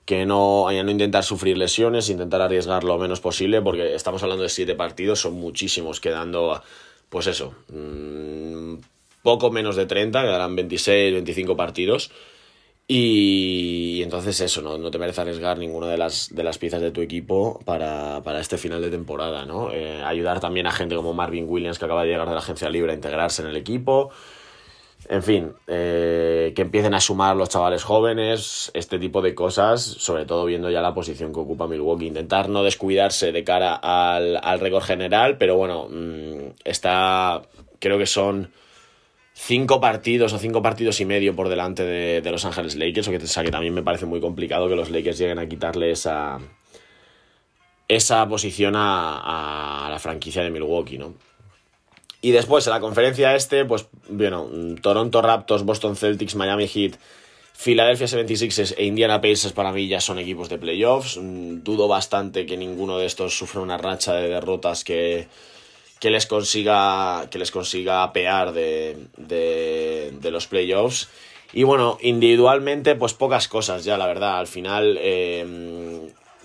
que 0.06 0.24
no, 0.24 0.70
no 0.70 0.90
intentar 0.90 1.24
sufrir 1.24 1.58
lesiones, 1.58 2.08
intentar 2.08 2.40
arriesgar 2.40 2.84
lo 2.84 2.96
menos 2.96 3.20
posible, 3.20 3.60
porque 3.60 3.94
estamos 3.94 4.22
hablando 4.22 4.44
de 4.44 4.48
siete 4.48 4.76
partidos, 4.76 5.20
son 5.20 5.34
muchísimos, 5.34 6.00
quedando, 6.00 6.62
pues 7.08 7.26
eso, 7.26 7.54
mmm, 7.68 8.76
poco 9.22 9.50
menos 9.50 9.74
de 9.74 9.86
30, 9.86 10.22
quedarán 10.22 10.54
26, 10.54 11.12
25 11.12 11.56
partidos. 11.56 12.12
Y, 12.88 14.00
entonces 14.04 14.40
eso, 14.40 14.62
no, 14.62 14.78
no 14.78 14.92
te 14.92 14.98
merece 14.98 15.20
arriesgar 15.22 15.58
ninguna 15.58 15.88
de 15.88 15.98
las, 15.98 16.32
de 16.32 16.44
las 16.44 16.56
piezas 16.58 16.80
de 16.80 16.92
tu 16.92 17.00
equipo 17.00 17.60
para, 17.64 18.22
para 18.22 18.40
este 18.40 18.58
final 18.58 18.80
de 18.80 18.90
temporada, 18.90 19.44
¿no? 19.44 19.72
Eh, 19.72 20.04
ayudar 20.04 20.38
también 20.38 20.68
a 20.68 20.70
gente 20.70 20.94
como 20.94 21.12
Marvin 21.12 21.46
Williams, 21.48 21.80
que 21.80 21.84
acaba 21.84 22.04
de 22.04 22.10
llegar 22.10 22.28
de 22.28 22.34
la 22.34 22.40
agencia 22.40 22.70
libre, 22.70 22.92
a 22.92 22.94
integrarse 22.94 23.42
en 23.42 23.48
el 23.48 23.56
equipo. 23.56 24.10
En 25.08 25.22
fin, 25.22 25.52
eh, 25.68 26.52
que 26.56 26.62
empiecen 26.62 26.94
a 26.94 27.00
sumar 27.00 27.36
los 27.36 27.48
chavales 27.48 27.84
jóvenes, 27.84 28.70
este 28.74 28.98
tipo 28.98 29.22
de 29.22 29.34
cosas, 29.34 29.82
sobre 29.82 30.24
todo 30.24 30.44
viendo 30.44 30.68
ya 30.70 30.80
la 30.80 30.94
posición 30.94 31.32
que 31.32 31.40
ocupa 31.40 31.68
Milwaukee. 31.68 32.06
Intentar 32.06 32.48
no 32.48 32.64
descuidarse 32.64 33.30
de 33.30 33.44
cara 33.44 33.74
al, 33.74 34.38
al 34.42 34.60
récord 34.60 34.82
general, 34.82 35.38
pero 35.38 35.56
bueno, 35.56 35.88
mmm, 35.88 36.50
está, 36.64 37.42
creo 37.78 37.98
que 37.98 38.06
son 38.06 38.50
cinco 39.32 39.80
partidos 39.80 40.32
o 40.32 40.38
cinco 40.38 40.62
partidos 40.62 41.00
y 41.00 41.04
medio 41.04 41.36
por 41.36 41.48
delante 41.48 41.84
de, 41.84 42.30
Los 42.30 42.44
Ángeles 42.44 42.74
Lakers, 42.74 43.08
o 43.08 43.26
sea, 43.26 43.44
que 43.44 43.50
también 43.50 43.74
me 43.74 43.82
parece 43.82 44.06
muy 44.06 44.20
complicado 44.20 44.68
que 44.68 44.76
los 44.76 44.90
Lakers 44.90 45.18
lleguen 45.18 45.38
a 45.38 45.46
quitarle 45.46 45.90
esa, 45.90 46.38
esa 47.86 48.26
posición 48.28 48.74
a, 48.76 49.86
a 49.86 49.90
la 49.90 49.98
franquicia 49.98 50.42
de 50.42 50.50
Milwaukee, 50.50 50.98
¿no? 50.98 51.14
Y 52.22 52.30
después 52.30 52.66
en 52.66 52.72
la 52.72 52.80
conferencia 52.80 53.34
este, 53.34 53.64
pues, 53.64 53.86
bueno, 54.08 54.48
Toronto 54.80 55.22
Raptors, 55.22 55.64
Boston 55.64 55.96
Celtics, 55.96 56.34
Miami 56.34 56.66
Heat, 56.66 56.96
Philadelphia 57.56 58.06
76ers 58.06 58.74
e 58.76 58.84
Indiana 58.84 59.20
Pacers 59.20 59.52
para 59.52 59.72
mí 59.72 59.88
ya 59.88 60.00
son 60.00 60.18
equipos 60.18 60.48
de 60.48 60.58
playoffs. 60.58 61.18
Dudo 61.20 61.88
bastante 61.88 62.44
que 62.44 62.56
ninguno 62.56 62.98
de 62.98 63.06
estos 63.06 63.36
sufra 63.36 63.62
una 63.62 63.78
racha 63.78 64.14
de 64.14 64.28
derrotas 64.28 64.84
que, 64.84 65.26
que 65.98 66.10
les 66.10 66.26
consiga 66.26 67.28
que 67.30 67.38
les 67.38 67.50
consiga 67.50 68.02
apear 68.02 68.52
de, 68.52 69.06
de, 69.16 70.12
de 70.20 70.30
los 70.30 70.46
playoffs. 70.46 71.08
Y 71.52 71.62
bueno, 71.62 71.96
individualmente, 72.02 72.96
pues 72.96 73.14
pocas 73.14 73.48
cosas 73.48 73.84
ya, 73.84 73.96
la 73.96 74.06
verdad. 74.06 74.38
Al 74.38 74.46
final, 74.46 74.98
eh, 75.00 75.44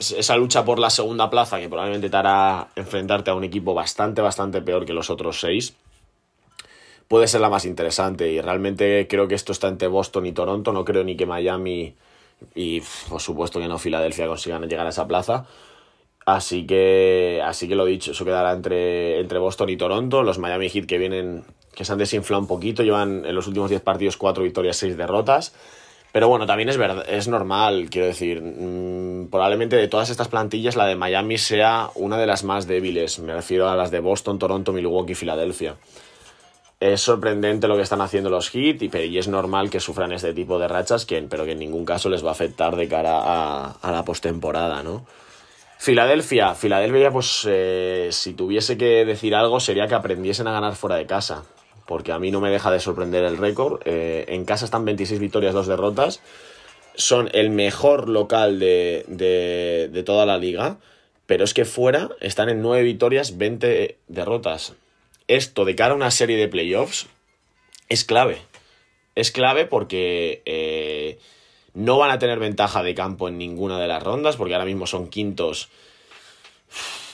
esa 0.01 0.35
lucha 0.35 0.65
por 0.65 0.79
la 0.79 0.89
segunda 0.89 1.29
plaza 1.29 1.59
que 1.59 1.69
probablemente 1.69 2.09
te 2.09 2.17
hará 2.17 2.69
enfrentarte 2.75 3.29
a 3.29 3.35
un 3.35 3.43
equipo 3.43 3.73
bastante, 3.73 4.21
bastante 4.21 4.61
peor 4.61 4.85
que 4.85 4.93
los 4.93 5.09
otros 5.09 5.39
seis, 5.39 5.75
puede 7.07 7.27
ser 7.27 7.41
la 7.41 7.49
más 7.49 7.65
interesante. 7.65 8.31
Y 8.31 8.41
realmente 8.41 9.07
creo 9.07 9.27
que 9.27 9.35
esto 9.35 9.51
está 9.51 9.67
entre 9.67 9.87
Boston 9.87 10.25
y 10.25 10.31
Toronto. 10.31 10.73
No 10.73 10.83
creo 10.83 11.03
ni 11.03 11.15
que 11.15 11.25
Miami 11.25 11.93
y 12.55 12.81
por 13.09 13.21
supuesto 13.21 13.59
que 13.59 13.67
no 13.67 13.77
Filadelfia 13.77 14.27
consigan 14.27 14.67
llegar 14.67 14.87
a 14.87 14.89
esa 14.89 15.07
plaza. 15.07 15.45
Así 16.25 16.65
que, 16.65 17.41
así 17.43 17.67
que 17.67 17.75
lo 17.75 17.85
dicho, 17.85 18.11
eso 18.11 18.25
quedará 18.25 18.53
entre, 18.53 19.19
entre 19.19 19.39
Boston 19.39 19.69
y 19.69 19.77
Toronto. 19.77 20.23
Los 20.23 20.37
Miami 20.39 20.69
Heat 20.69 20.85
que 20.85 20.97
vienen, 20.97 21.43
que 21.75 21.83
se 21.83 21.91
han 21.91 21.97
desinflado 21.97 22.41
un 22.41 22.47
poquito, 22.47 22.83
llevan 22.83 23.25
en 23.25 23.35
los 23.35 23.47
últimos 23.47 23.69
10 23.69 23.81
partidos 23.81 24.17
4 24.17 24.43
victorias, 24.43 24.77
6 24.77 24.97
derrotas. 24.97 25.53
Pero 26.11 26.27
bueno, 26.27 26.45
también 26.45 26.67
es 26.67 26.77
verdad, 26.77 27.05
es 27.07 27.29
normal, 27.29 27.87
quiero 27.89 28.07
decir, 28.07 28.41
mmm, 28.41 29.29
probablemente 29.29 29.77
de 29.77 29.87
todas 29.87 30.09
estas 30.09 30.27
plantillas 30.27 30.75
la 30.75 30.85
de 30.85 30.97
Miami 30.97 31.37
sea 31.37 31.89
una 31.95 32.17
de 32.17 32.27
las 32.27 32.43
más 32.43 32.67
débiles, 32.67 33.19
me 33.19 33.33
refiero 33.33 33.69
a 33.69 33.75
las 33.77 33.91
de 33.91 34.01
Boston, 34.01 34.37
Toronto, 34.37 34.73
Milwaukee 34.73 35.13
y 35.13 35.15
Filadelfia. 35.15 35.75
Es 36.81 37.01
sorprendente 37.01 37.67
lo 37.67 37.75
que 37.75 37.83
están 37.83 38.01
haciendo 38.01 38.29
los 38.29 38.49
Heat 38.49 38.81
y, 38.81 38.97
y, 38.97 39.17
es 39.19 39.27
normal 39.27 39.69
que 39.69 39.79
sufran 39.79 40.11
este 40.11 40.33
tipo 40.33 40.57
de 40.59 40.67
rachas, 40.67 41.05
que, 41.05 41.21
pero 41.21 41.45
que 41.45 41.51
en 41.51 41.59
ningún 41.59 41.85
caso 41.85 42.09
les 42.09 42.25
va 42.25 42.29
a 42.29 42.31
afectar 42.33 42.75
de 42.75 42.87
cara 42.87 43.19
a, 43.19 43.71
a 43.81 43.91
la 43.91 44.03
postemporada, 44.03 44.81
¿no? 44.83 45.05
Filadelfia, 45.77 46.55
Filadelfia, 46.55 47.11
pues 47.11 47.47
eh, 47.49 48.09
si 48.11 48.33
tuviese 48.33 48.77
que 48.77 49.05
decir 49.05 49.33
algo 49.33 49.59
sería 49.59 49.87
que 49.87 49.95
aprendiesen 49.95 50.47
a 50.47 50.51
ganar 50.51 50.75
fuera 50.75 50.95
de 50.95 51.05
casa 51.05 51.43
porque 51.91 52.13
a 52.13 52.19
mí 52.19 52.31
no 52.31 52.39
me 52.39 52.49
deja 52.49 52.71
de 52.71 52.79
sorprender 52.79 53.25
el 53.25 53.37
récord. 53.37 53.81
Eh, 53.83 54.23
en 54.29 54.45
casa 54.45 54.63
están 54.63 54.85
26 54.85 55.19
victorias, 55.19 55.53
2 55.53 55.67
derrotas. 55.67 56.21
Son 56.95 57.29
el 57.33 57.49
mejor 57.49 58.07
local 58.07 58.59
de, 58.59 59.03
de, 59.09 60.03
toda 60.03 60.25
la 60.25 60.37
liga, 60.37 60.77
pero 61.25 61.43
es 61.43 61.53
que 61.53 61.65
fuera 61.65 62.09
están 62.21 62.47
en 62.47 62.61
9 62.61 62.83
victorias, 62.83 63.37
20 63.37 63.97
derrotas. 64.07 64.71
esto 65.27 65.65
de 65.65 65.75
cara 65.75 65.91
a 65.91 65.97
una 65.97 66.11
serie 66.11 66.37
de 66.37 66.47
playoffs 66.47 67.07
es 67.89 68.05
clave. 68.05 68.37
Es 69.15 69.31
clave 69.31 69.65
porque 69.65 70.43
eh, 70.45 71.19
no 71.73 71.97
van 71.97 72.11
a 72.11 72.19
tener 72.19 72.39
ventaja 72.39 72.83
de 72.83 72.95
campo 72.95 73.27
en 73.27 73.37
ninguna 73.37 73.77
de 73.81 73.89
las 73.89 74.01
rondas, 74.01 74.37
porque 74.37 74.53
ahora 74.53 74.63
mismo 74.63 74.87
son 74.87 75.09
quintos. 75.09 75.67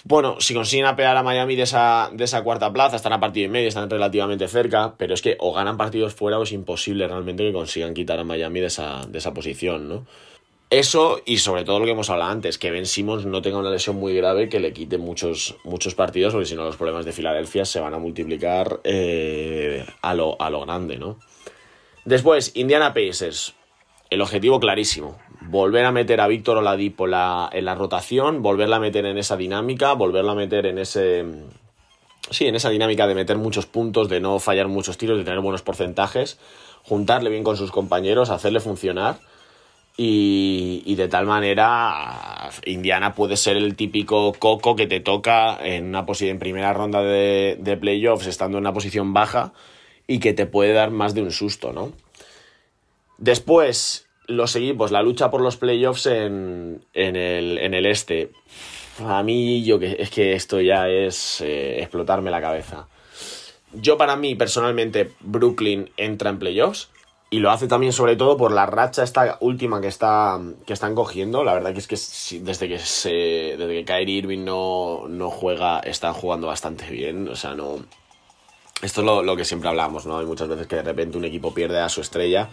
Bueno, 0.10 0.40
si 0.40 0.54
consiguen 0.54 0.86
apelar 0.86 1.18
a 1.18 1.22
Miami 1.22 1.58
de 1.58 1.64
esa, 1.64 2.10
de 2.14 2.24
esa 2.24 2.42
cuarta 2.42 2.72
plaza, 2.72 2.96
están 2.96 3.12
a 3.12 3.20
partido 3.20 3.48
y 3.48 3.50
medio, 3.50 3.68
están 3.68 3.90
relativamente 3.90 4.48
cerca, 4.48 4.94
pero 4.98 5.14
es 5.14 5.22
que 5.22 5.36
o 5.38 5.52
ganan 5.52 5.76
partidos 5.76 6.16
fuera 6.16 6.40
o 6.40 6.44
es 6.44 6.54
imposible 6.54 7.06
realmente 7.10 7.44
que 7.44 7.52
consigan 7.52 7.94
quitar 7.94 8.18
a 8.18 8.24
Miami 8.24 8.62
de 8.62 8.68
esa, 8.68 9.06
de 9.06 9.18
esa 9.18 9.34
posición, 9.34 9.90
¿no? 9.90 10.06
Eso 10.70 11.20
y 11.26 11.40
sobre 11.40 11.66
todo 11.66 11.80
lo 11.80 11.86
que 11.86 11.92
hemos 11.92 12.10
hablado 12.10 12.32
antes, 12.32 12.58
que 12.58 12.72
Ben 12.72 12.86
Simmons 12.86 13.26
no 13.26 13.42
tenga 13.42 13.58
una 13.58 13.70
lesión 13.70 13.98
muy 13.98 14.16
grave 14.16 14.48
que 14.48 14.62
le 14.62 14.72
quite 14.72 14.98
muchos, 14.98 15.58
muchos 15.66 15.94
partidos, 15.94 16.32
porque 16.32 16.46
si 16.46 16.56
no 16.56 16.64
los 16.64 16.78
problemas 16.78 17.04
de 17.04 17.12
Filadelfia 17.12 17.66
se 17.66 17.82
van 17.82 17.94
a 17.94 17.98
multiplicar 17.98 18.80
eh, 18.86 19.86
a, 20.02 20.14
lo, 20.14 20.42
a 20.42 20.50
lo 20.50 20.62
grande, 20.62 20.98
¿no? 20.98 21.20
Después, 22.06 22.54
Indiana 22.56 22.94
Pacers. 22.94 23.56
El 24.10 24.22
objetivo 24.22 24.62
clarísimo. 24.62 25.18
Volver 25.50 25.86
a 25.86 25.92
meter 25.92 26.20
a 26.22 26.28
Víctor 26.28 26.58
Oladipo 26.58 27.08
la, 27.08 27.50
en 27.52 27.66
la 27.66 27.76
rotación, 27.76 28.42
volverla 28.42 28.78
a 28.78 28.80
meter 28.80 29.06
en 29.06 29.18
esa 29.18 29.38
dinámica, 29.38 29.94
volverla 29.94 30.34
a 30.34 30.36
meter 30.36 30.66
en 30.66 30.78
ese... 30.78 31.26
Sí, 32.30 32.46
en 32.46 32.56
esa 32.56 32.70
dinámica 32.70 33.08
de 33.08 33.16
meter 33.16 33.38
muchos 33.38 33.66
puntos, 33.66 34.10
de 34.10 34.20
no 34.20 34.40
fallar 34.40 34.68
muchos 34.68 34.98
tiros, 34.98 35.18
de 35.18 35.24
tener 35.24 35.40
buenos 35.40 35.62
porcentajes, 35.62 36.38
juntarle 36.84 37.30
bien 37.30 37.44
con 37.44 37.56
sus 37.56 37.72
compañeros, 37.72 38.30
hacerle 38.30 38.60
funcionar 38.60 39.20
y, 40.00 40.94
de 40.96 41.08
tal 41.08 41.26
manera 41.26 42.52
Indiana 42.66 43.16
puede 43.16 43.36
ser 43.36 43.58
el 43.58 43.76
típico 43.76 44.32
coco 44.34 44.76
que 44.76 44.86
te 44.86 45.00
toca 45.00 45.58
en 45.60 45.86
una 45.88 46.06
en 46.20 46.40
primera 46.40 46.72
ronda 46.74 47.02
de, 47.02 47.58
de, 47.60 47.78
playoffs 47.78 48.28
estando 48.28 48.60
en 48.60 48.64
una 48.64 48.74
posición 48.74 49.14
baja 49.14 49.54
y 50.06 50.20
que 50.20 50.34
te 50.34 50.46
puede 50.46 50.74
dar 50.74 50.92
más 50.92 51.16
de 51.16 51.24
un 51.24 51.32
susto, 51.32 51.74
¿no? 51.74 51.94
Después, 53.18 54.07
los 54.28 54.56
equipos, 54.56 54.92
la 54.92 55.02
lucha 55.02 55.32
por 55.32 55.42
los 55.42 55.58
playoffs 55.58 56.06
en, 56.06 56.86
en, 56.94 57.16
el, 57.16 57.58
en 57.58 57.74
el 57.74 57.86
este. 57.86 58.32
A 59.00 59.24
mí 59.24 59.64
yo 59.64 59.80
que 59.80 59.96
es 60.00 60.10
que 60.10 60.34
esto 60.34 60.60
ya 60.60 60.90
es 60.90 61.42
eh, 61.42 61.80
explotarme 61.80 62.32
la 62.32 62.42
cabeza. 62.42 62.88
Yo 63.74 63.98
para 63.98 64.16
mí 64.16 64.36
personalmente 64.36 65.12
Brooklyn 65.20 65.92
entra 65.98 66.30
en 66.30 66.40
playoffs 66.40 66.90
y 67.30 67.40
lo 67.40 67.52
hace 67.52 67.68
también 67.68 67.94
sobre 67.94 68.16
todo 68.16 68.38
por 68.38 68.52
la 68.52 68.66
racha 68.66 69.04
esta 69.04 69.38
última 69.42 69.82
que, 69.82 69.88
está, 69.88 70.40
que 70.66 70.74
están 70.74 70.96
cogiendo. 70.96 71.44
La 71.44 71.54
verdad 71.54 71.74
que 71.74 71.80
es 71.80 71.88
que 71.88 72.40
desde 72.40 72.68
que, 72.70 72.80
se, 72.80 73.10
desde 73.58 73.68
que 73.68 73.86
Kyrie 73.86 74.18
Irving 74.18 74.46
no, 74.46 75.08
no 75.08 75.30
juega, 75.30 75.80
están 75.80 76.14
jugando 76.14 76.48
bastante 76.48 76.90
bien. 76.90 77.28
O 77.28 77.36
sea, 77.36 77.54
no... 77.54 77.80
Esto 78.82 79.02
es 79.02 79.06
lo, 79.06 79.24
lo 79.24 79.36
que 79.36 79.44
siempre 79.44 79.70
hablamos, 79.70 80.06
¿no? 80.06 80.20
Hay 80.20 80.26
muchas 80.26 80.48
veces 80.48 80.68
que 80.68 80.78
de 80.78 80.84
repente 80.84 81.18
un 81.18 81.26
equipo 81.26 81.54
pierde 81.54 81.80
a 81.80 81.90
su 81.90 82.02
estrella 82.02 82.48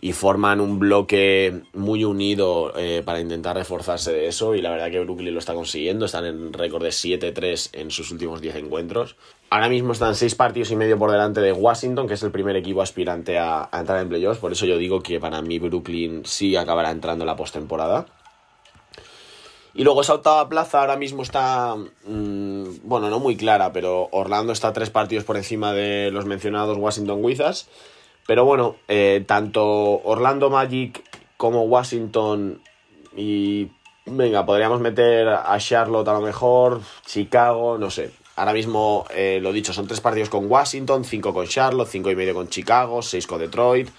y 0.00 0.12
forman 0.12 0.60
un 0.60 0.78
bloque 0.78 1.62
muy 1.72 2.04
unido 2.04 2.72
eh, 2.76 3.02
para 3.04 3.20
intentar 3.20 3.56
reforzarse 3.56 4.12
de 4.12 4.26
eso 4.26 4.54
y 4.54 4.60
la 4.60 4.70
verdad 4.70 4.90
que 4.90 5.00
Brooklyn 5.00 5.32
lo 5.32 5.38
está 5.38 5.54
consiguiendo, 5.54 6.04
están 6.04 6.26
en 6.26 6.52
récord 6.52 6.82
de 6.82 6.90
7-3 6.90 7.70
en 7.72 7.90
sus 7.90 8.10
últimos 8.10 8.40
10 8.40 8.56
encuentros. 8.56 9.16
Ahora 9.50 9.68
mismo 9.68 9.92
están 9.92 10.14
6 10.14 10.34
partidos 10.34 10.70
y 10.72 10.76
medio 10.76 10.98
por 10.98 11.10
delante 11.10 11.40
de 11.40 11.52
Washington, 11.52 12.08
que 12.08 12.14
es 12.14 12.22
el 12.22 12.32
primer 12.32 12.56
equipo 12.56 12.82
aspirante 12.82 13.38
a, 13.38 13.68
entrar 13.72 14.00
en 14.00 14.08
playoffs, 14.08 14.40
por 14.40 14.52
eso 14.52 14.66
yo 14.66 14.76
digo 14.78 15.00
que 15.00 15.20
para 15.20 15.40
mí 15.42 15.58
Brooklyn 15.58 16.22
sí 16.26 16.56
acabará 16.56 16.90
entrando 16.90 17.22
en 17.22 17.28
la 17.28 17.36
postemporada. 17.36 18.06
Y 19.76 19.82
luego 19.82 20.02
esa 20.02 20.14
octava 20.14 20.48
plaza 20.48 20.80
ahora 20.80 20.96
mismo 20.96 21.22
está, 21.22 21.74
mm, 21.76 22.64
bueno, 22.84 23.10
no 23.10 23.18
muy 23.18 23.36
clara, 23.36 23.72
pero 23.72 24.08
Orlando 24.12 24.52
está 24.52 24.72
tres 24.72 24.90
partidos 24.90 25.24
por 25.24 25.36
encima 25.36 25.72
de 25.72 26.10
los 26.12 26.26
mencionados 26.26 26.76
Washington 26.78 27.24
Wizards. 27.24 27.68
Pero 28.26 28.44
bueno, 28.44 28.76
eh, 28.88 29.22
tanto 29.26 29.64
Orlando 30.02 30.48
Magic 30.48 31.02
como 31.36 31.64
Washington 31.64 32.60
y 33.16 33.68
venga, 34.06 34.46
podríamos 34.46 34.80
meter 34.80 35.28
a 35.28 35.56
Charlotte 35.58 36.08
a 36.08 36.14
lo 36.14 36.20
mejor, 36.20 36.80
Chicago, 37.04 37.76
no 37.78 37.90
sé. 37.90 38.12
Ahora 38.36 38.52
mismo, 38.52 39.04
eh, 39.14 39.38
lo 39.40 39.52
dicho, 39.52 39.72
son 39.72 39.86
tres 39.86 40.00
partidos 40.00 40.28
con 40.28 40.50
Washington, 40.50 41.04
cinco 41.04 41.32
con 41.32 41.46
Charlotte, 41.46 41.88
cinco 41.88 42.10
y 42.10 42.16
medio 42.16 42.34
con 42.34 42.48
Chicago, 42.48 43.02
seis 43.02 43.26
con 43.26 43.38
Detroit. 43.38 43.90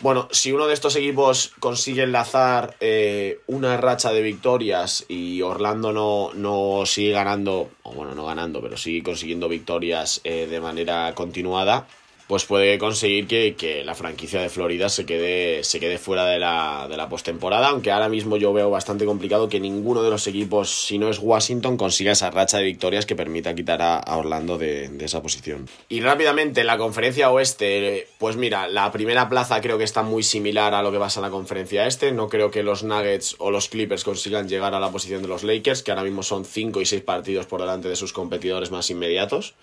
Bueno, 0.00 0.28
si 0.30 0.50
uno 0.52 0.66
de 0.66 0.72
estos 0.72 0.96
equipos 0.96 1.52
consigue 1.60 2.04
enlazar 2.04 2.74
eh, 2.80 3.40
una 3.48 3.76
racha 3.76 4.12
de 4.12 4.22
victorias 4.22 5.04
y 5.08 5.42
Orlando 5.42 5.92
no, 5.92 6.30
no, 6.32 6.86
sigue 6.86 7.10
ganando, 7.10 7.68
o 7.82 7.92
bueno, 7.92 8.14
no 8.14 8.24
ganando, 8.24 8.62
pero 8.62 8.78
sigue 8.78 9.02
consiguiendo 9.02 9.46
victorias 9.46 10.22
de 10.24 10.60
manera 10.62 11.14
continuada, 11.14 11.86
pues 12.30 12.44
puede 12.44 12.78
conseguir 12.78 13.26
que, 13.26 13.82
la 13.84 13.96
franquicia 13.96 14.40
de 14.40 14.48
Florida 14.48 14.88
se 14.88 15.04
quede, 15.04 15.64
se 15.64 15.80
quede 15.80 15.98
fuera 15.98 16.26
de 16.26 16.38
la, 16.38 16.86
de 16.88 16.96
la 16.96 17.08
postemporada, 17.08 17.70
aunque 17.70 17.90
ahora 17.90 18.08
mismo 18.08 18.36
yo 18.36 18.52
veo 18.52 18.70
bastante 18.70 19.04
complicado 19.04 19.48
que 19.48 19.58
ninguno 19.58 20.04
de 20.04 20.10
los 20.10 20.28
equipos, 20.28 20.70
si 20.70 20.96
no 20.96 21.10
es 21.10 21.18
Washington, 21.18 21.76
consiga 21.76 22.12
esa 22.12 22.30
racha 22.30 22.58
de 22.58 22.62
victorias 22.62 23.04
que 23.04 23.16
permita 23.16 23.52
quitar 23.56 23.82
a, 23.82 24.16
Orlando 24.16 24.58
de, 24.58 24.90
de, 24.90 25.04
esa 25.06 25.20
posición. 25.20 25.68
Y 25.88 26.02
rápidamente, 26.02 26.62
la 26.62 26.78
conferencia 26.78 27.32
oeste, 27.32 28.06
pues 28.18 28.36
mira, 28.36 28.68
la 28.68 28.92
primera 28.92 29.28
plaza 29.28 29.60
creo 29.60 29.76
que 29.76 29.82
está 29.82 30.04
muy 30.04 30.22
similar 30.22 30.72
a 30.72 30.82
lo 30.82 30.92
que 30.92 31.00
pasa 31.00 31.18
en 31.18 31.22
la 31.22 31.30
conferencia 31.30 31.88
este, 31.88 32.12
no 32.12 32.28
creo 32.28 32.52
que 32.52 32.62
los 32.62 32.84
Nuggets 32.84 33.34
o 33.38 33.50
los 33.50 33.68
Clippers 33.68 34.04
consigan 34.04 34.48
llegar 34.48 34.72
a 34.76 34.78
la 34.78 34.92
posición 34.92 35.20
de 35.20 35.26
los 35.26 35.42
Lakers, 35.42 35.82
que 35.82 35.90
ahora 35.90 36.04
mismo 36.04 36.22
son 36.22 36.44
5 36.44 36.80
y 36.80 36.86
6 36.86 37.02
partidos 37.02 37.46
por 37.46 37.60
delante 37.60 37.88
de 37.88 37.96
sus 37.96 38.12
competidores 38.12 38.70
más 38.70 38.88
inmediatos. 38.88 39.56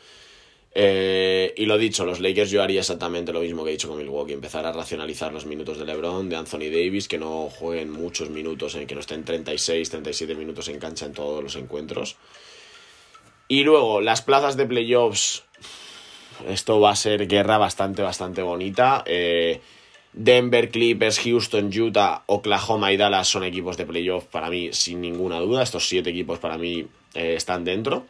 Eh, 0.80 1.17
y 1.58 1.66
lo 1.66 1.80
dicho, 1.80 2.06
los 2.06 2.20
Lakers 2.20 2.52
yo 2.52 2.62
haría 2.62 2.82
exactamente 2.82 3.34
lo 3.34 3.42
mismo 3.42 3.64
que 3.64 3.72
he 3.72 3.74
dicho 3.74 3.88
con 3.88 3.98
Milwaukee, 3.98 4.34
empezar 4.34 4.68
a 4.68 4.72
racionalizar 4.72 5.34
los 5.34 5.48
minutos 5.48 5.80
de 5.80 5.86
LeBron, 5.86 6.30
de 6.30 6.36
Anthony 6.36 6.70
Davis, 6.72 7.08
que 7.08 7.18
no 7.18 7.50
jueguen 7.50 7.90
muchos 7.90 8.30
minutos, 8.30 8.76
en 8.76 8.86
que 8.86 8.94
no 8.94 9.02
estén 9.02 9.26
36, 9.26 9.90
37 9.90 10.36
minutos 10.36 10.68
en 10.68 10.78
cancha 10.78 11.08
en 11.08 11.14
todos 11.14 11.44
los 11.44 11.56
encuentros. 11.56 12.16
Y 13.48 13.64
luego, 13.64 14.02
las 14.02 14.22
plazas 14.22 14.56
de 14.56 14.68
playoffs, 14.68 15.46
esto 16.48 16.80
va 16.80 16.92
a 16.92 16.96
ser 16.96 17.28
guerra 17.28 17.58
bastante, 17.58 18.04
bastante 18.04 18.44
bonita. 18.44 19.04
Eh, 19.08 19.60
Denver, 20.14 20.70
Clippers, 20.70 21.20
Houston, 21.22 21.72
Utah, 21.76 22.22
Oklahoma 22.28 22.92
y 22.92 22.98
Dallas 22.98 23.30
son 23.30 23.44
equipos 23.44 23.78
de 23.78 23.88
playoff 23.88 24.26
para 24.26 24.52
mí 24.52 24.70
sin 24.74 25.02
ninguna 25.02 25.40
duda. 25.40 25.64
Estos 25.64 25.90
siete 25.90 26.12
equipos 26.12 26.38
para 26.38 26.60
mí 26.60 26.86
eh, 27.16 27.34
están 27.36 27.64
dentro. 27.64 28.06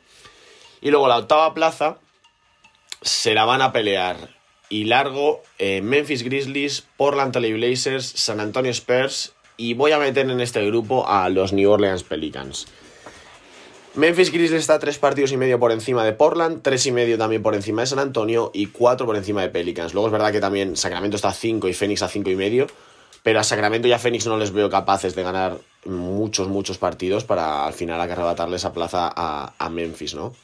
Y 0.81 0.89
luego 0.91 1.07
la 1.07 1.17
octava 1.17 1.53
plaza, 1.53 1.99
se 3.01 3.33
la 3.33 3.45
van 3.45 3.62
a 3.62 3.71
pelear 3.71 4.38
y 4.69 4.86
largo 4.86 5.41
eh, 5.60 5.81
Memphis 5.81 6.23
Grizzlies, 6.23 6.83
Portland 6.97 7.31
Trail 7.31 7.53
Blazers, 7.53 8.05
San 8.05 8.39
Antonio 8.39 8.71
Spurs 8.71 9.33
y 9.55 9.73
voy 9.73 9.91
a 9.91 9.99
meter 9.99 10.29
en 10.29 10.41
este 10.41 10.65
grupo 10.65 11.07
a 11.07 11.29
los 11.29 11.53
New 11.53 11.69
Orleans 11.69 12.03
Pelicans. 12.03 12.67
Memphis 13.95 14.31
Grizzlies 14.31 14.62
está 14.62 14.77
tres 14.77 14.99
partidos 14.99 15.31
y 15.31 15.38
medio 15.38 15.60
por 15.60 15.71
encima 15.71 16.05
de 16.05 16.13
Portland, 16.13 16.62
tres 16.62 16.86
y 16.86 16.91
medio 16.91 17.17
también 17.17 17.41
por 17.41 17.55
encima 17.55 17.81
de 17.81 17.88
San 17.88 17.97
Antonio 17.97 18.51
y 18.53 18.67
cuatro 18.67 19.07
por 19.07 19.15
encima 19.15 19.41
de 19.41 19.49
Pelicans. 19.49 19.95
Luego 19.95 20.10
es 20.10 20.12
verdad 20.12 20.31
que 20.31 20.39
también 20.39 20.77
Sacramento 20.77 21.15
está 21.15 21.29
a 21.29 21.33
cinco 21.33 21.67
y 21.67 21.73
Phoenix 21.73 22.03
a 22.03 22.07
cinco 22.07 22.29
y 22.29 22.36
medio, 22.36 22.67
pero 23.23 23.39
a 23.39 23.43
Sacramento 23.43 23.88
y 23.88 23.93
a 23.93 23.99
Phoenix 23.99 24.27
no 24.27 24.38
les 24.38 24.51
veo 24.51 24.69
capaces 24.69 25.15
de 25.15 25.23
ganar 25.23 25.57
muchos, 25.86 26.47
muchos 26.47 26.77
partidos 26.77 27.23
para 27.23 27.65
al 27.65 27.73
final 27.73 27.99
arrebatarle 27.99 28.57
esa 28.57 28.71
plaza 28.71 29.12
a, 29.15 29.53
a 29.57 29.69
Memphis, 29.69 30.13
¿no? 30.13 30.36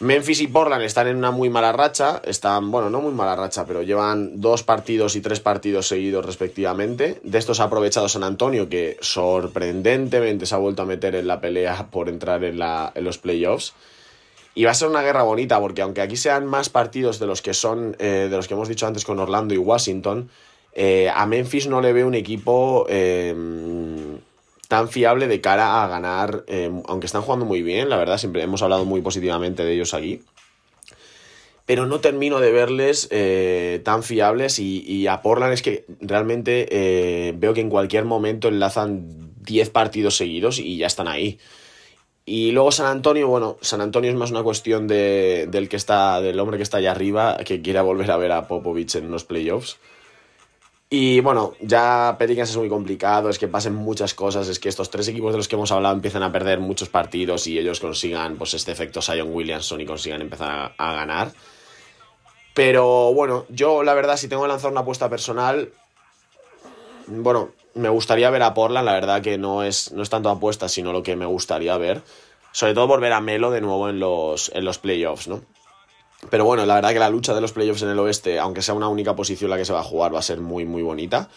Memphis 0.00 0.40
y 0.40 0.46
Portland 0.46 0.82
están 0.82 1.08
en 1.08 1.16
una 1.16 1.30
muy 1.30 1.50
mala 1.50 1.72
racha, 1.72 2.22
están, 2.24 2.70
bueno, 2.70 2.88
no 2.88 3.02
muy 3.02 3.12
mala 3.12 3.36
racha, 3.36 3.66
pero 3.66 3.82
llevan 3.82 4.40
dos 4.40 4.62
partidos 4.62 5.14
y 5.14 5.20
tres 5.20 5.40
partidos 5.40 5.88
seguidos 5.88 6.24
respectivamente. 6.24 7.20
De 7.22 7.36
estos 7.36 7.60
ha 7.60 7.64
aprovechado 7.64 8.08
San 8.08 8.24
Antonio, 8.24 8.70
que 8.70 8.96
sorprendentemente 9.02 10.46
se 10.46 10.54
ha 10.54 10.58
vuelto 10.58 10.80
a 10.80 10.86
meter 10.86 11.14
en 11.16 11.26
la 11.26 11.42
pelea 11.42 11.88
por 11.90 12.08
entrar 12.08 12.42
en, 12.44 12.58
la, 12.58 12.92
en 12.94 13.04
los 13.04 13.18
playoffs. 13.18 13.74
Y 14.54 14.64
va 14.64 14.70
a 14.70 14.74
ser 14.74 14.88
una 14.88 15.02
guerra 15.02 15.22
bonita, 15.22 15.60
porque 15.60 15.82
aunque 15.82 16.00
aquí 16.00 16.16
sean 16.16 16.46
más 16.46 16.70
partidos 16.70 17.18
de 17.18 17.26
los 17.26 17.42
que 17.42 17.52
son, 17.52 17.94
eh, 17.98 18.28
de 18.30 18.36
los 18.36 18.48
que 18.48 18.54
hemos 18.54 18.70
dicho 18.70 18.86
antes 18.86 19.04
con 19.04 19.18
Orlando 19.18 19.52
y 19.52 19.58
Washington, 19.58 20.30
eh, 20.72 21.10
a 21.14 21.26
Memphis 21.26 21.66
no 21.66 21.82
le 21.82 21.92
ve 21.92 22.04
un 22.04 22.14
equipo 22.14 22.86
eh, 22.88 23.34
tan 24.70 24.88
fiable 24.88 25.26
de 25.26 25.40
cara 25.40 25.82
a 25.82 25.88
ganar, 25.88 26.44
eh, 26.46 26.70
aunque 26.86 27.06
están 27.06 27.22
jugando 27.22 27.44
muy 27.44 27.60
bien, 27.60 27.88
la 27.88 27.96
verdad, 27.96 28.18
siempre 28.18 28.44
hemos 28.44 28.62
hablado 28.62 28.84
muy 28.84 29.02
positivamente 29.02 29.64
de 29.64 29.74
ellos 29.74 29.94
aquí. 29.94 30.22
Pero 31.66 31.86
no 31.86 31.98
termino 31.98 32.38
de 32.38 32.52
verles 32.52 33.08
eh, 33.10 33.80
tan 33.82 34.04
fiables 34.04 34.60
y, 34.60 35.08
a 35.08 35.22
Portland 35.22 35.54
es 35.54 35.62
que 35.62 35.86
realmente 36.00 36.68
eh, 36.70 37.32
veo 37.36 37.52
que 37.52 37.60
en 37.60 37.68
cualquier 37.68 38.04
momento 38.04 38.46
enlazan 38.46 39.34
10 39.42 39.70
partidos 39.70 40.16
seguidos 40.16 40.60
y 40.60 40.76
ya 40.76 40.86
están 40.86 41.08
ahí. 41.08 41.40
Y 42.24 42.52
luego 42.52 42.70
San 42.70 42.86
Antonio, 42.86 43.26
bueno, 43.26 43.56
San 43.62 43.80
Antonio 43.80 44.08
es 44.08 44.16
más 44.16 44.30
una 44.30 44.44
cuestión 44.44 44.86
de, 44.86 45.48
del 45.50 45.68
que 45.68 45.74
está, 45.74 46.20
del 46.20 46.38
hombre 46.38 46.58
que 46.58 46.62
está 46.62 46.76
allá 46.76 46.92
arriba, 46.92 47.38
que 47.44 47.60
quiera 47.60 47.82
volver 47.82 48.08
a 48.12 48.16
ver 48.18 48.30
a 48.30 48.46
Popovich 48.46 48.94
en 48.94 49.10
los 49.10 49.24
playoffs. 49.24 49.80
Y 50.92 51.20
bueno, 51.20 51.54
ya 51.60 52.16
Pelicans 52.18 52.50
es 52.50 52.56
muy 52.56 52.68
complicado, 52.68 53.30
es 53.30 53.38
que 53.38 53.46
pasen 53.46 53.76
muchas 53.76 54.12
cosas, 54.12 54.48
es 54.48 54.58
que 54.58 54.68
estos 54.68 54.90
tres 54.90 55.06
equipos 55.06 55.30
de 55.32 55.36
los 55.36 55.46
que 55.46 55.54
hemos 55.54 55.70
hablado 55.70 55.94
empiezan 55.94 56.24
a 56.24 56.32
perder 56.32 56.58
muchos 56.58 56.88
partidos 56.88 57.46
y 57.46 57.56
ellos 57.56 57.78
consigan 57.78 58.34
pues 58.36 58.54
este 58.54 58.72
efecto 58.72 59.00
Sion 59.00 59.32
Williamson 59.32 59.80
y 59.80 59.86
consigan 59.86 60.20
empezar 60.20 60.74
a, 60.76 60.92
ganar. 60.92 61.30
Pero 62.54 63.14
bueno, 63.14 63.46
yo 63.50 63.84
la 63.84 63.94
verdad 63.94 64.16
si 64.16 64.26
tengo 64.26 64.42
que 64.42 64.48
lanzar 64.48 64.72
una 64.72 64.80
apuesta 64.80 65.08
personal, 65.08 65.72
bueno, 67.06 67.50
me 67.74 67.88
gustaría 67.88 68.28
ver 68.30 68.42
a 68.42 68.52
Portland, 68.52 68.84
la 68.84 68.94
verdad 68.94 69.22
que 69.22 69.38
no 69.38 69.62
es, 69.62 69.92
no 69.92 70.02
es 70.02 70.10
tanto 70.10 70.28
apuesta, 70.28 70.68
sino 70.68 70.92
lo 70.92 71.04
que 71.04 71.14
me 71.14 71.26
gustaría 71.26 71.78
ver. 71.78 72.02
Sobre 72.50 72.74
todo 72.74 72.88
volver 72.88 73.12
a 73.12 73.20
Melo 73.20 73.52
de 73.52 73.60
nuevo 73.60 73.88
en 73.88 74.00
los, 74.00 74.50
en 74.56 74.64
los 74.64 74.78
playoffs, 74.78 75.28
¿no? 75.28 75.40
Pero 76.28 76.44
bueno, 76.44 76.66
la 76.66 76.74
verdad 76.74 76.92
que 76.92 76.98
la 76.98 77.08
lucha 77.08 77.34
de 77.34 77.40
los 77.40 77.52
playoffs 77.52 77.82
en 77.82 77.88
el 77.88 77.98
oeste, 77.98 78.38
aunque 78.38 78.60
sea 78.60 78.74
una 78.74 78.88
única 78.88 79.16
posición 79.16 79.50
la 79.50 79.56
que 79.56 79.64
se 79.64 79.72
va 79.72 79.80
a 79.80 79.84
jugar, 79.84 80.14
va 80.14 80.18
a 80.18 80.22
ser 80.22 80.40
muy, 80.40 80.66
muy 80.66 80.82
bonita. 80.82 81.30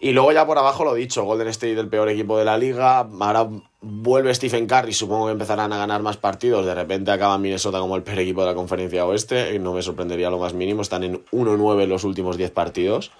Y 0.00 0.12
luego 0.12 0.32
ya 0.32 0.46
por 0.46 0.58
abajo 0.58 0.84
lo 0.84 0.92
dicho, 0.92 1.24
Golden 1.24 1.48
State 1.48 1.80
el 1.80 1.88
peor 1.88 2.10
equipo 2.10 2.36
de 2.36 2.44
la 2.44 2.58
liga, 2.58 3.08
ahora 3.20 3.48
vuelve 3.80 4.34
Stephen 4.34 4.66
Curry, 4.66 4.92
supongo 4.92 5.26
que 5.26 5.32
empezarán 5.32 5.72
a 5.72 5.78
ganar 5.78 6.02
más 6.02 6.18
partidos, 6.18 6.66
de 6.66 6.74
repente 6.74 7.10
acaba 7.10 7.38
Minnesota 7.38 7.78
como 7.78 7.96
el 7.96 8.02
peor 8.02 8.18
equipo 8.18 8.42
de 8.42 8.48
la 8.48 8.54
conferencia 8.54 9.06
oeste, 9.06 9.54
y 9.54 9.58
no 9.58 9.72
me 9.72 9.80
sorprendería 9.80 10.28
lo 10.28 10.38
más 10.38 10.52
mínimo, 10.52 10.82
están 10.82 11.04
en 11.04 11.24
1-9 11.32 11.86
los 11.86 12.04
últimos 12.04 12.36
10 12.36 12.50
partidos. 12.50 13.12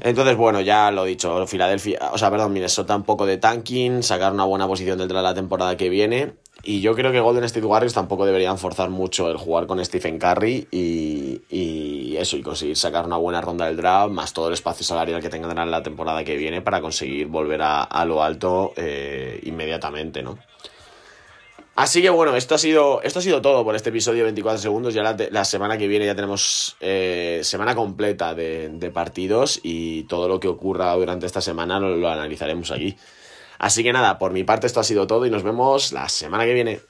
Entonces, 0.00 0.36
bueno, 0.36 0.62
ya 0.62 0.90
lo 0.92 1.04
dicho, 1.04 1.46
Filadelfia, 1.46 2.10
o 2.12 2.16
sea, 2.16 2.30
perdón, 2.30 2.54
Minnesota 2.54 2.96
un 2.96 3.02
poco 3.02 3.26
de 3.26 3.36
tanking, 3.36 4.02
sacar 4.02 4.32
una 4.32 4.44
buena 4.44 4.66
posición 4.66 4.98
dentro 4.98 5.18
de 5.18 5.24
la 5.24 5.34
temporada 5.34 5.76
que 5.76 5.90
viene 5.90 6.36
y 6.62 6.80
yo 6.80 6.94
creo 6.94 7.12
que 7.12 7.20
Golden 7.20 7.44
State 7.44 7.66
Warriors 7.66 7.94
tampoco 7.94 8.26
deberían 8.26 8.58
forzar 8.58 8.90
mucho 8.90 9.30
el 9.30 9.36
jugar 9.36 9.66
con 9.66 9.82
Stephen 9.84 10.18
Curry 10.18 10.68
y, 10.70 12.16
eso, 12.16 12.36
y 12.36 12.42
conseguir 12.42 12.76
sacar 12.76 13.06
una 13.06 13.16
buena 13.16 13.40
ronda 13.40 13.66
del 13.66 13.76
draft, 13.76 14.12
más 14.12 14.34
todo 14.34 14.48
el 14.48 14.54
espacio 14.54 14.84
salarial 14.84 15.22
que 15.22 15.30
tengan 15.30 15.56
en 15.56 15.70
la 15.70 15.82
temporada 15.82 16.22
que 16.22 16.36
viene 16.36 16.60
para 16.60 16.82
conseguir 16.82 17.28
volver 17.28 17.60
a, 17.62 18.04
lo 18.04 18.22
alto 18.22 18.72
eh, 18.76 19.40
inmediatamente, 19.44 20.22
¿no? 20.22 20.38
Así 21.76 22.02
que 22.02 22.10
bueno, 22.10 22.36
esto 22.36 22.54
ha 22.54 22.58
sido, 22.58 23.00
esto 23.02 23.20
ha 23.20 23.22
sido 23.22 23.40
todo 23.40 23.64
por 23.64 23.74
este 23.74 23.88
episodio 23.88 24.18
de 24.18 24.24
24 24.24 24.60
segundos. 24.60 24.92
Ya 24.92 25.16
la, 25.30 25.44
semana 25.46 25.78
que 25.78 25.88
viene 25.88 26.04
ya 26.04 26.14
tenemos 26.14 26.76
eh, 26.80 27.40
semana 27.42 27.74
completa 27.74 28.34
de, 28.34 28.90
partidos 28.92 29.60
y 29.62 30.02
todo 30.02 30.28
lo 30.28 30.38
que 30.40 30.48
ocurra 30.48 30.92
durante 30.92 31.24
esta 31.24 31.40
semana 31.40 31.80
lo 31.80 32.06
analizaremos 32.06 32.70
aquí. 32.70 32.96
Así 33.60 33.82
que 33.82 33.92
nada, 33.92 34.18
por 34.18 34.32
mi 34.32 34.42
parte 34.42 34.66
esto 34.66 34.80
ha 34.80 34.84
sido 34.84 35.06
todo 35.06 35.26
y 35.26 35.30
nos 35.30 35.42
vemos 35.42 35.92
la 35.92 36.08
semana 36.08 36.46
que 36.46 36.54
viene. 36.54 36.80